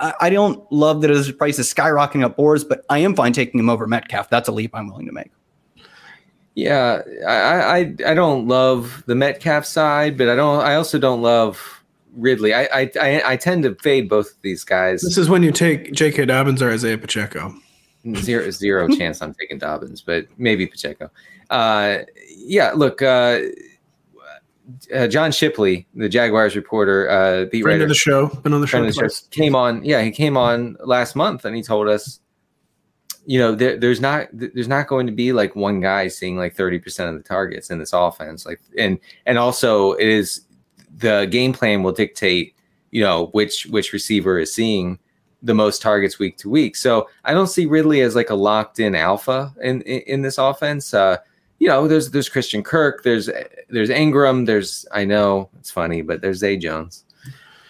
[0.00, 3.32] I, I don't love that his price is skyrocketing up boards, but I am fine
[3.32, 4.28] taking him over Metcalf.
[4.28, 5.30] That's a leap I'm willing to make.
[6.54, 7.78] Yeah, I, I
[8.08, 10.60] I don't love the Metcalf side, but I don't.
[10.60, 11.82] I also don't love
[12.14, 12.52] Ridley.
[12.52, 15.00] I I I, I tend to fade both of these guys.
[15.00, 16.26] This is when you take J.K.
[16.26, 17.54] Dobbins or Isaiah Pacheco
[18.16, 21.10] zero zero chance I'm taking Dobbins, but maybe Pacheco.
[21.50, 21.98] Uh,
[22.28, 23.40] yeah, look, uh,
[24.94, 28.60] uh, John Shipley, the Jaguars reporter, uh, beat friend writer, of the show, been on
[28.60, 29.84] the show, the show, came on.
[29.84, 32.20] Yeah, he came on last month, and he told us,
[33.26, 36.54] you know, there, there's not there's not going to be like one guy seeing like
[36.54, 38.46] thirty percent of the targets in this offense.
[38.46, 40.42] Like, and and also it is
[40.96, 42.54] the game plan will dictate,
[42.90, 44.98] you know, which which receiver is seeing
[45.42, 46.76] the most targets week to week.
[46.76, 50.38] So I don't see Ridley as like a locked in alpha in, in, in this
[50.38, 50.94] offense.
[50.94, 51.18] Uh,
[51.58, 53.28] you know, there's there's Christian Kirk, there's
[53.68, 57.04] there's Engram, there's I know it's funny, but there's Zay Jones.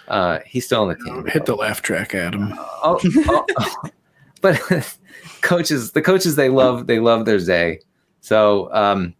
[0.08, 1.26] Uh, he's still on the team.
[1.26, 2.52] Hit the laugh track, Adam.
[2.58, 3.74] Oh, oh, oh.
[4.40, 4.60] but
[5.40, 7.80] coaches, the coaches they love they love their Zay,
[8.20, 9.14] so um,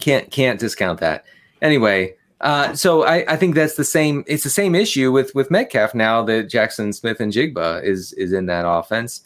[0.00, 1.24] can't can't discount that.
[1.62, 2.14] Anyway,
[2.46, 4.22] Uh, so I, I think that's the same.
[4.28, 8.64] It's the same issue with with Metcalf now that Jaxon Smith-Njigba is is in that
[8.64, 9.22] offense.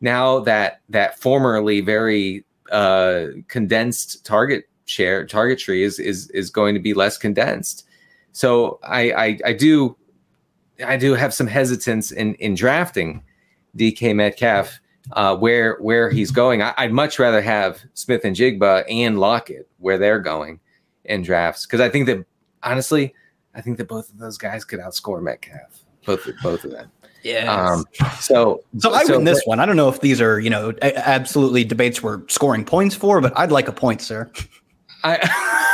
[0.00, 6.74] Now that that formerly very uh, condensed target share target tree is is is going
[6.74, 7.86] to be less condensed.
[8.32, 9.96] So I I, I do
[10.84, 13.22] I do have some hesitance in in drafting
[13.78, 14.80] DK Metcalf
[15.12, 16.62] uh, where where he's going.
[16.62, 20.58] I, would much rather have Smith and Jigba and Lockett where they're going
[21.04, 22.26] in drafts because I think that
[22.66, 23.14] honestly,
[23.54, 25.84] I think that both of those guys could outscore Metcalf.
[26.04, 26.90] Both both of them.
[27.22, 27.52] Yeah.
[27.52, 27.84] Um,
[28.20, 29.60] so so I so, win this but, one.
[29.60, 33.36] I don't know if these are you know absolutely debates we're scoring points for, but
[33.36, 34.30] I'd like a point, sir.
[35.02, 35.72] I.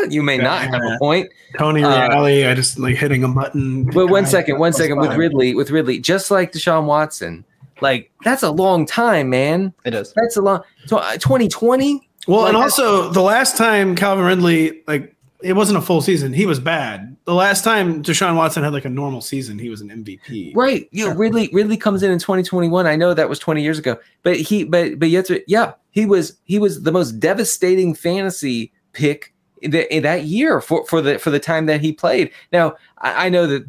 [0.10, 1.30] you may not have a point.
[1.58, 3.84] Tony uh, Reali, I just like hitting a button.
[3.84, 7.44] But one second, one second with Ridley, with Ridley, just like Deshaun Watson,
[7.80, 9.72] like that's a long time, man.
[9.84, 10.12] It is.
[10.14, 10.62] That's a long.
[10.86, 11.94] So 2020.
[11.94, 16.00] Uh, well, like, and also the last time Calvin Ridley like it wasn't a full
[16.00, 16.32] season.
[16.32, 17.16] He was bad.
[17.24, 20.52] The last time Deshaun Watson had like a normal season, he was an MVP.
[20.54, 20.88] Right.
[20.90, 21.14] Yeah.
[21.16, 22.86] Ridley Ridley comes in in 2021.
[22.86, 26.38] I know that was 20 years ago, but he but but yet yeah he was
[26.44, 29.32] he was the most devastating fantasy pick
[29.62, 32.32] in that year for for the for the time that he played.
[32.52, 33.64] Now I, I know that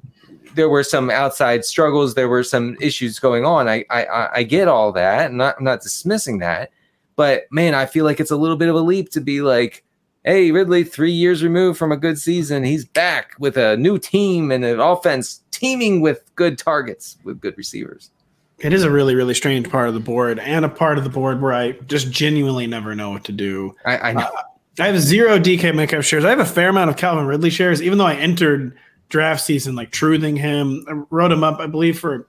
[0.56, 2.16] there were some outside struggles.
[2.16, 3.68] There were some issues going on.
[3.68, 5.34] I I I get all that.
[5.34, 6.72] Not I'm not dismissing that,
[7.16, 9.84] but man, I feel like it's a little bit of a leap to be like
[10.30, 14.52] hey, Ridley, three years removed from a good season, he's back with a new team
[14.52, 18.12] and an offense teaming with good targets, with good receivers.
[18.60, 21.10] It is a really, really strange part of the board and a part of the
[21.10, 23.76] board where I just genuinely never know what to do.
[23.86, 24.20] I, I know.
[24.20, 24.44] Uh,
[24.80, 26.24] I have zero DK Metcalf shares.
[26.24, 28.78] I have a fair amount of Calvin Ridley shares, even though I entered
[29.10, 30.86] draft season like truthing him.
[30.88, 32.28] I wrote him up, I believe, for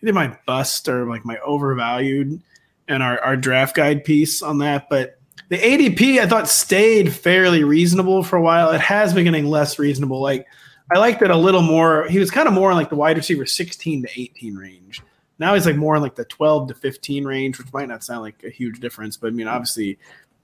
[0.00, 2.40] either my bust or like my overvalued
[2.86, 4.88] and our, our draft guide piece on that.
[4.88, 5.18] But
[5.52, 8.70] the ADP I thought stayed fairly reasonable for a while.
[8.70, 10.18] It has been getting less reasonable.
[10.18, 10.46] Like
[10.90, 12.08] I liked it a little more.
[12.08, 15.02] He was kind of more in like the wide receiver 16 to 18 range.
[15.38, 18.22] Now he's like more in like the 12 to 15 range, which might not sound
[18.22, 19.98] like a huge difference, but I mean obviously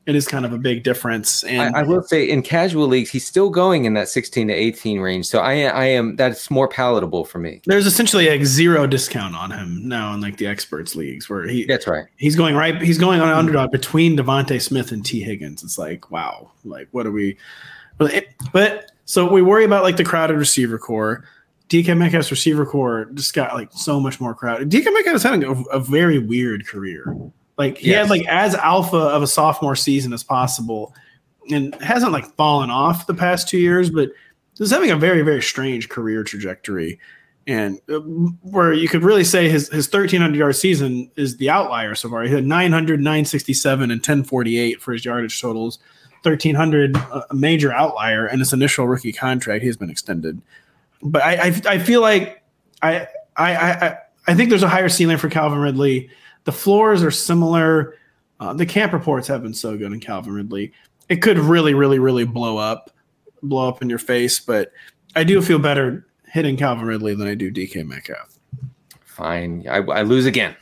[0.09, 1.45] it is kind of a big difference.
[1.45, 4.55] And I, I, will say in casual leagues, he's still going in that 16 to
[4.55, 5.27] 18 range.
[5.27, 7.61] So I, I am that's more palatable for me.
[7.67, 11.67] There's essentially a zero discount on him now in like the experts leagues where he
[11.67, 12.07] that's right.
[12.17, 12.81] He's going right.
[12.81, 15.63] He's going on underdog between DeVonta Smith and Tee Higgins.
[15.63, 17.37] It's like wow, like what are we?
[17.99, 21.23] But, it, but so we worry about like the crowded receiver corps.
[21.69, 24.71] DK Metcalf's receiver corps just got like so much more crowded.
[24.71, 27.15] DK Metcalf is having a, a very weird career.
[27.59, 28.07] Like he yes.
[28.07, 30.95] had like as alpha of a sophomore season as possible,
[31.51, 34.11] and hasn't like fallen off the past two years, but
[34.59, 36.99] is having a very very strange career trajectory.
[37.49, 38.01] And uh,
[38.43, 42.23] where you could really say his, his 1300 yard season is the outlier so far.
[42.23, 45.79] He had 900, 967, and 1048 for his yardage totals.
[46.25, 50.43] 1300, a major outlier, and his initial rookie contract, he has been extended.
[51.01, 52.43] But I, I, I feel like
[52.83, 53.07] I,
[53.37, 56.11] I, I, I think there's a higher ceiling for Calvin Ridley
[56.49, 57.95] the floors are similar.
[58.41, 60.73] Uh, the camp reports have been so good in Calvin Ridley.
[61.11, 62.91] It could really, really, really blow up,
[63.43, 64.41] blow up in your face.
[64.41, 64.73] But
[65.15, 68.39] I do feel better hitting Calvin Ridley than I do DK Metcalf.
[69.05, 70.57] Fine, I, I lose again.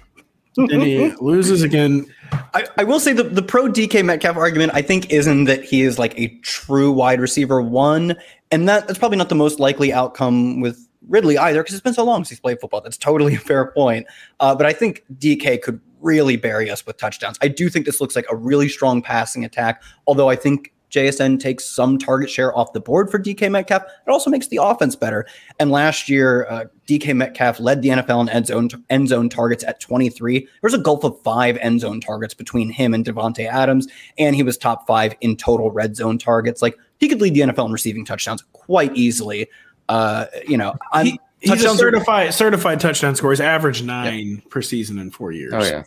[0.56, 2.12] and he loses again.
[2.52, 5.82] I, I, will say the, the pro DK Metcalf argument, I think, isn't that he
[5.82, 8.16] is like a true wide receiver one.
[8.50, 11.94] And that, that's probably not the most likely outcome with Ridley either because it's been
[11.94, 12.80] so long since he's played football.
[12.80, 14.06] That's totally a fair point.
[14.40, 17.38] Uh, but I think DK could really bury us with touchdowns.
[17.40, 21.40] I do think this looks like a really strong passing attack, although I think JSN
[21.40, 23.82] takes some target share off the board for DK Metcalf.
[23.82, 25.26] It also makes the offense better.
[25.58, 29.64] And last year, uh, DK Metcalf led the NFL in end zone end zone targets
[29.64, 30.48] at 23.
[30.60, 34.42] There's a gulf of five end zone targets between him and Davante Adams, and he
[34.42, 36.62] was top five in total red zone targets.
[36.62, 39.48] Like he could lead the NFL in receiving touchdowns quite easily.
[39.88, 43.30] Uh, you know, he, he's a certified are, certified touchdown score.
[43.30, 44.50] He's average nine yeah.
[44.50, 45.52] per season in four years.
[45.54, 45.84] Oh yeah.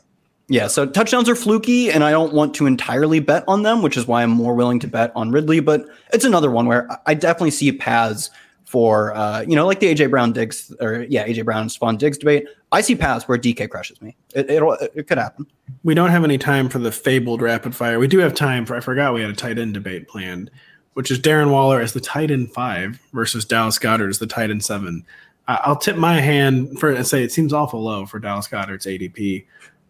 [0.51, 3.95] Yeah, so touchdowns are fluky, and I don't want to entirely bet on them, which
[3.95, 5.59] is why I'm more willing to bet on Ridley.
[5.59, 8.31] But it's another one where I definitely see paths
[8.65, 12.17] for, uh, you know, like the AJ Brown Diggs or yeah, AJ Brown Stefon Diggs
[12.17, 12.47] debate.
[12.71, 14.15] I see paths where DK crushes me.
[14.33, 15.45] It, it'll, it could happen.
[15.83, 17.99] We don't have any time for the fabled rapid fire.
[17.99, 18.75] We do have time for.
[18.75, 20.49] I forgot we had a tight end debate planned
[20.93, 24.49] which is Darren Waller as the tight end five versus Dallas Goedert as the tight
[24.49, 25.05] end seven.
[25.47, 29.45] I'll tip my hand for and say it seems awful low for Dallas Goedert's ADP,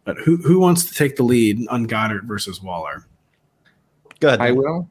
[0.05, 3.05] but who who wants to take the lead on Goedert versus Waller?
[4.19, 4.39] Good.
[4.39, 4.89] I will.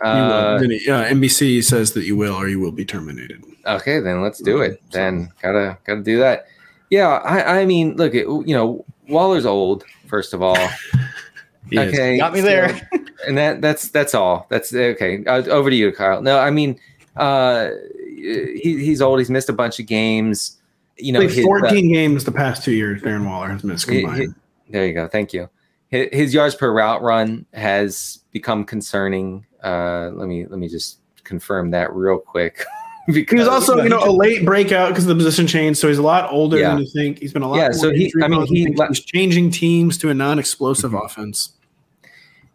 [0.00, 0.92] Uh, will.
[0.92, 3.44] Uh, NBC says that you will, or you will be terminated.
[3.66, 4.80] Okay, then let's do it.
[4.90, 6.46] Then gotta gotta do that.
[6.90, 9.84] Yeah, I, I mean, look, it, you know, Waller's old.
[10.06, 10.56] First of all,
[11.74, 12.88] okay, got me there.
[13.26, 14.46] and that that's that's all.
[14.50, 15.24] That's okay.
[15.24, 16.20] Uh, over to you, Kyle.
[16.22, 16.78] No, I mean,
[17.16, 17.70] Uh,
[18.06, 19.18] he, he's old.
[19.18, 20.58] He's missed a bunch of games.
[20.98, 23.02] You know, like his, 14 uh, games the past two years.
[23.02, 24.18] Darren Waller has missed combined.
[24.22, 24.28] he-
[24.72, 25.06] there you go.
[25.08, 25.48] Thank you.
[25.88, 29.46] His, his yards per route run has become concerning.
[29.62, 32.64] Uh, let me let me just confirm that real quick.
[33.08, 35.76] He was also, you know, a late breakout because of the position change.
[35.76, 36.70] So he's a lot older Yeah.
[36.70, 37.20] than you think.
[37.20, 37.54] He's been a lot.
[37.58, 41.04] Yeah, more so he- I mean, he you he's changing teams to a non-explosive Mhm.
[41.04, 41.50] offense.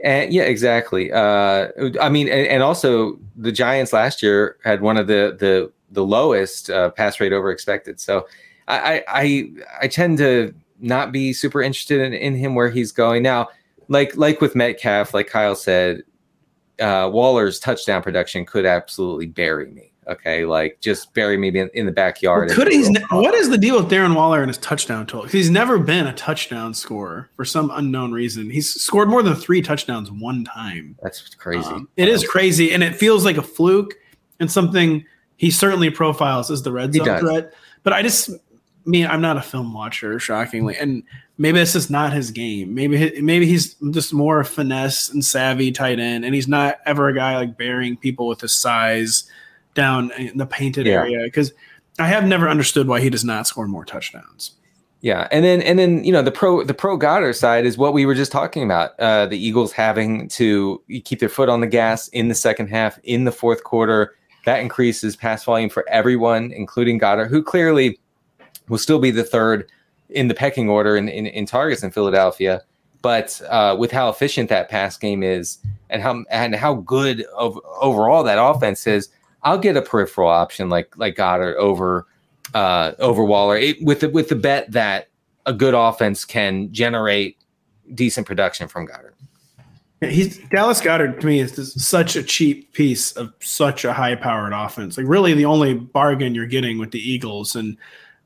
[0.03, 1.11] And yeah, exactly.
[1.11, 1.69] Uh,
[2.01, 6.03] I mean, and, and also the Giants last year had one of the the the
[6.03, 7.99] lowest uh, pass rate over expected.
[7.99, 8.27] So
[8.67, 13.23] I, I I tend to not be super interested in, in him where he's going
[13.23, 13.49] now.
[13.87, 16.03] Like like with Metcalf, like Kyle said,
[16.79, 19.90] uh, Waller's touchdown production could absolutely bury me.
[20.11, 22.49] Okay, like just bury me in, in the backyard.
[22.49, 25.29] Well, could he's ne- what is the deal with Darren Waller and his touchdown total?
[25.29, 28.49] He's never been a touchdown scorer for some unknown reason.
[28.49, 30.97] He's scored more than three touchdowns one time.
[31.01, 31.69] That's crazy.
[31.69, 33.93] Um, it is crazy, and it feels like a fluke
[34.41, 35.05] and something
[35.37, 37.53] he certainly profiles as the red zone threat.
[37.83, 38.35] But I just, I
[38.85, 41.03] mean, I'm not a film watcher, shockingly, and
[41.37, 42.75] maybe that's just not his game.
[42.75, 47.15] Maybe maybe he's just more finesse and savvy tight end, and he's not ever a
[47.15, 49.23] guy like burying people with his size
[49.73, 50.93] down in the painted Yeah.
[50.93, 51.23] area.
[51.23, 51.53] Because
[51.99, 54.51] I have never understood why he does not score more touchdowns.
[55.01, 57.93] Yeah, and then and then you know the pro the pro Goedert side is what
[57.93, 58.91] we were just talking about.
[58.99, 62.99] Uh, the Eagles having to keep their foot on the gas in the second half,
[63.03, 64.13] in the fourth quarter.
[64.45, 67.99] That increases pass volume for everyone, including Goedert, who clearly
[68.69, 69.67] will still be the third
[70.09, 72.61] in the pecking order in, in, in targets in Philadelphia.
[73.01, 75.57] But uh, with how efficient that pass game is,
[75.89, 79.09] and how and how good of overall that offense is,
[79.43, 82.07] I'll get a peripheral option like like Goedert over
[82.53, 85.09] uh, over Waller it, with the with the bet that
[85.45, 87.37] a good offense can generate
[87.93, 89.15] decent production from Goedert.
[90.01, 94.15] He's Dallas Goedert to me is just such a cheap piece of such a high
[94.15, 94.97] powered offense.
[94.97, 97.77] Like really the only bargain you're getting with the Eagles, and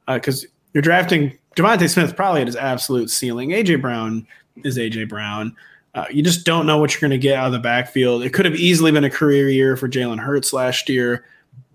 [0.08, 3.50] because you're drafting DeVonta Smith probably at his absolute ceiling.
[3.50, 4.28] AJ Brown
[4.64, 5.56] is AJ Brown.
[5.96, 8.22] Uh, you just don't know what you're going to get out of the backfield.
[8.22, 11.26] It could have easily been a career year for Jalen Hurts last year.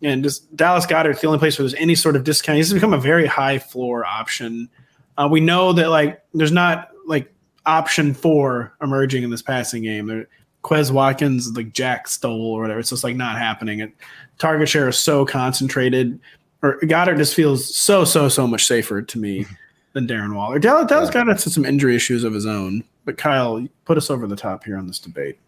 [0.03, 2.59] And just Dallas Goedert's the only place where there's any sort of discount.
[2.59, 4.69] He's become a very high floor option.
[5.17, 7.33] Uh, we know that like there's not like
[7.65, 10.07] option four emerging in this passing game.
[10.07, 10.27] There,
[10.65, 12.81] Quez Watkins, like Jack Stoll or whatever.
[12.81, 13.81] It's just like not happening.
[13.81, 13.93] It,
[14.39, 16.21] target share is so concentrated.
[16.63, 19.47] Or Goedert just feels so so so much safer to me
[19.95, 20.59] than Darren Waller.
[20.59, 21.23] Dallas, Dallas Yeah.
[21.23, 22.85] Goedert's had some injury issues of his own.
[23.05, 25.39] But Kyle, put us over the top here on this debate.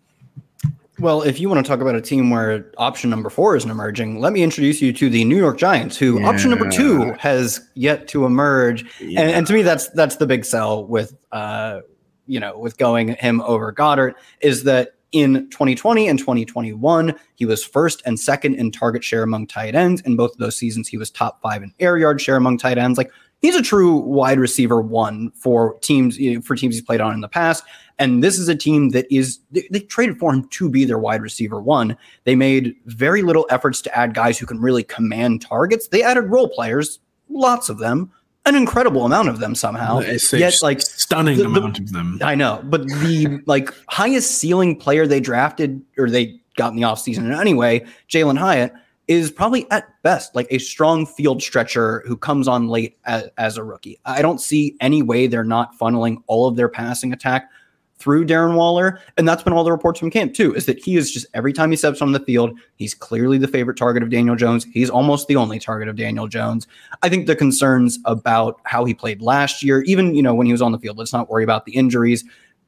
[0.98, 4.20] Well, if you want to talk about a team where option number four isn't emerging,
[4.20, 8.09] let me introduce you to the New York Giants, who option number two has yet
[8.09, 8.84] to emerge.
[9.00, 11.80] And, and to me, that's that's the big sell with uh,
[12.26, 17.62] you know, with going him over Goedert is that in 2020 and 2021, he was
[17.62, 20.00] first and second in target share among tight ends.
[20.03, 22.78] In both of those seasons, he was top five in air yard share among tight
[22.78, 22.96] ends.
[22.96, 23.12] Like
[23.43, 27.12] he's a true wide receiver one for teams you know, for teams he's played on
[27.12, 27.64] in the past.
[27.99, 30.99] And this is a team that is they, they traded for him to be their
[30.99, 31.97] wide receiver one.
[32.24, 35.88] They made very little efforts to add guys who can really command targets.
[35.88, 38.11] They added role players, lots of them,
[38.47, 39.99] an incredible amount of them somehow.
[39.99, 42.18] It's Yet, like stunning the- the- amount of them.
[42.22, 46.82] I know, but the like highest ceiling player they drafted or they got in the
[46.82, 48.72] offseason anyway, Jalin Hyatt,
[49.09, 53.57] is probably at best like a strong field stretcher who comes on late as, as
[53.57, 53.98] a rookie.
[54.05, 57.50] I don't see any way they're not funneling all of their passing attack
[57.98, 58.98] through Darren Waller.
[59.16, 61.53] And that's been all the reports from camp, too, is that he is just every
[61.53, 64.64] time he steps on the field, he's clearly the favorite target of Daniel Jones.
[64.72, 66.66] He's almost the only target of Daniel Jones.
[67.03, 70.53] I think the concerns about how he played last year, even, you know, when he
[70.53, 72.24] was on the field, let's not worry about the injuries.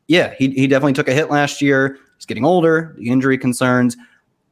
[0.06, 1.98] Yeah, he, he definitely took a hit last year.
[2.16, 3.96] He's getting older, the injury concerns.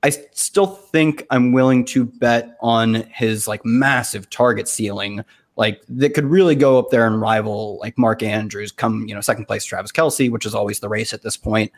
[0.03, 5.25] I still think I'm willing to bet on his like massive target ceiling,
[5.57, 9.21] like that could really go up there and rival like Mark Andrews, come you know
[9.21, 11.71] second place Travis Kelce, which is always the race at this point.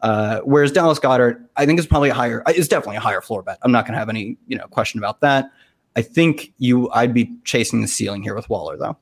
[0.00, 3.42] Uh, whereas Dallas Goedert, I think is probably a higher, is definitely a higher floor
[3.42, 3.58] bet.
[3.62, 5.50] I'm not going to have any you know question about that.
[5.96, 8.96] I think you, I'd be chasing the ceiling here with Waller though.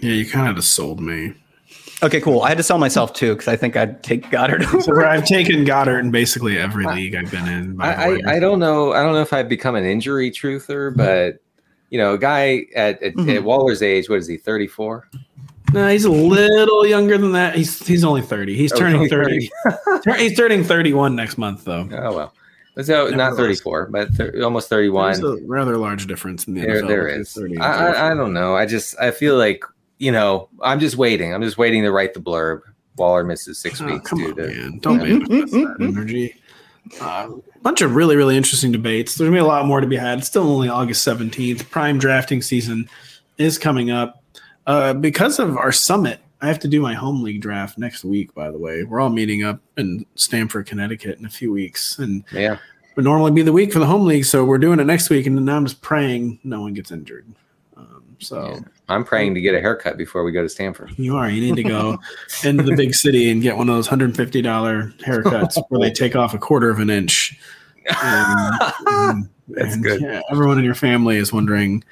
[0.00, 1.34] Yeah, you kind of just sold me.
[2.02, 2.42] Okay, cool.
[2.42, 4.62] I had to sell myself too because I think I'd take Goedert.
[4.82, 5.04] So.
[5.04, 7.76] I've taken Goedert in basically every league I've been in.
[7.76, 8.06] by I.
[8.08, 8.92] I, I don't know.
[8.92, 11.38] I don't know if I've become an injury truther, but
[11.90, 13.36] you know, a guy at, at, Mhm.
[13.36, 15.08] at Waller's age, what is he, 34?
[15.72, 17.56] No, he's a little younger than that.
[17.56, 18.54] He's he's only thirty.
[18.56, 19.50] He's Oh, turning only thirty.
[20.16, 21.88] He's turning thirty-one next month, though.
[21.92, 22.34] Oh, well.
[22.82, 23.36] So not Nevertheless.
[23.62, 25.20] 34, but thir- almost 31.
[25.20, 26.88] There's a rather large difference in the there, NFL.
[26.88, 27.32] there between is.
[27.32, 28.54] 30 and I, I, I don't know.
[28.54, 29.64] I just, I feel like,
[29.98, 31.34] you know, I'm just waiting.
[31.34, 32.60] I'm just waiting to write the blurb.
[32.96, 34.78] Waller misses six Oh, weeks come due on, to man!
[34.78, 35.88] Don't manifest that mm.
[35.96, 36.34] energy.
[37.00, 37.28] a uh,
[37.62, 39.14] bunch of really, really interesting debates.
[39.14, 40.18] There's gonna be a lot more to be had.
[40.18, 41.68] It's still only August 17th.
[41.70, 42.88] Prime drafting season
[43.38, 44.22] is coming up.
[44.66, 48.34] Uh, because of our summit, I have to do my home league draft next week.
[48.34, 52.24] By the way, we're all meeting up in Stamford, Connecticut, in a few weeks, and
[52.32, 52.58] yeah,
[52.94, 55.26] would normally be the week for the home league, so we're doing it next week.
[55.26, 57.26] And now I'm just praying no one gets injured.
[57.76, 58.60] Um, so yeah.
[58.88, 60.92] I'm praying to get a haircut before we go to Stamford.
[60.96, 61.28] You are.
[61.28, 61.98] You need to go
[62.44, 65.90] into the big city and get one of those hundred fifty dollar haircuts where they
[65.90, 67.38] take off a quarter of an inch.
[68.02, 70.00] And, and, That's and, good.
[70.00, 71.82] Yeah, everyone in your family is wondering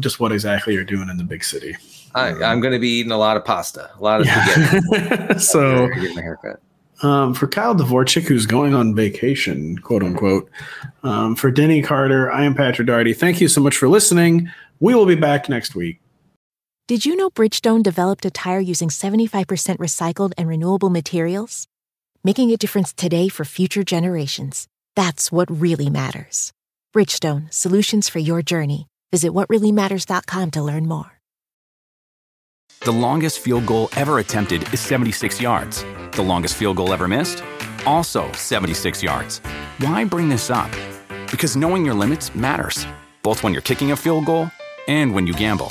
[0.00, 1.76] just what exactly you're doing in the big city.
[2.14, 5.38] I, am going to be eating a lot of pasta, a lot of spaghetti.
[5.38, 6.60] so, haircut.
[7.02, 10.50] Um, for Kyle Dvorchak, who's going on vacation, quote unquote.
[11.04, 13.14] Um, for Denny Carter, I am Patrick Daugherty.
[13.14, 14.50] Thank you so much for listening.
[14.80, 16.00] We will be back next week.
[16.88, 19.44] Did you know Bridgestone developed a tire using 75%
[19.76, 21.66] recycled and renewable materials?
[22.24, 24.66] Making a difference today for future generations.
[24.96, 26.50] That's what really matters.
[26.94, 28.86] Bridgestone, solutions for your journey.
[29.12, 31.20] Visit whatreallymatters.com to learn more.
[32.80, 35.84] The longest field goal ever attempted is 76 yards.
[36.12, 37.44] The longest field goal ever missed?
[37.84, 39.40] Also 76 yards.
[39.80, 40.70] Why bring this up?
[41.30, 42.86] Because knowing your limits matters,
[43.22, 44.50] both when you're kicking a field goal
[44.88, 45.70] and when you gamble.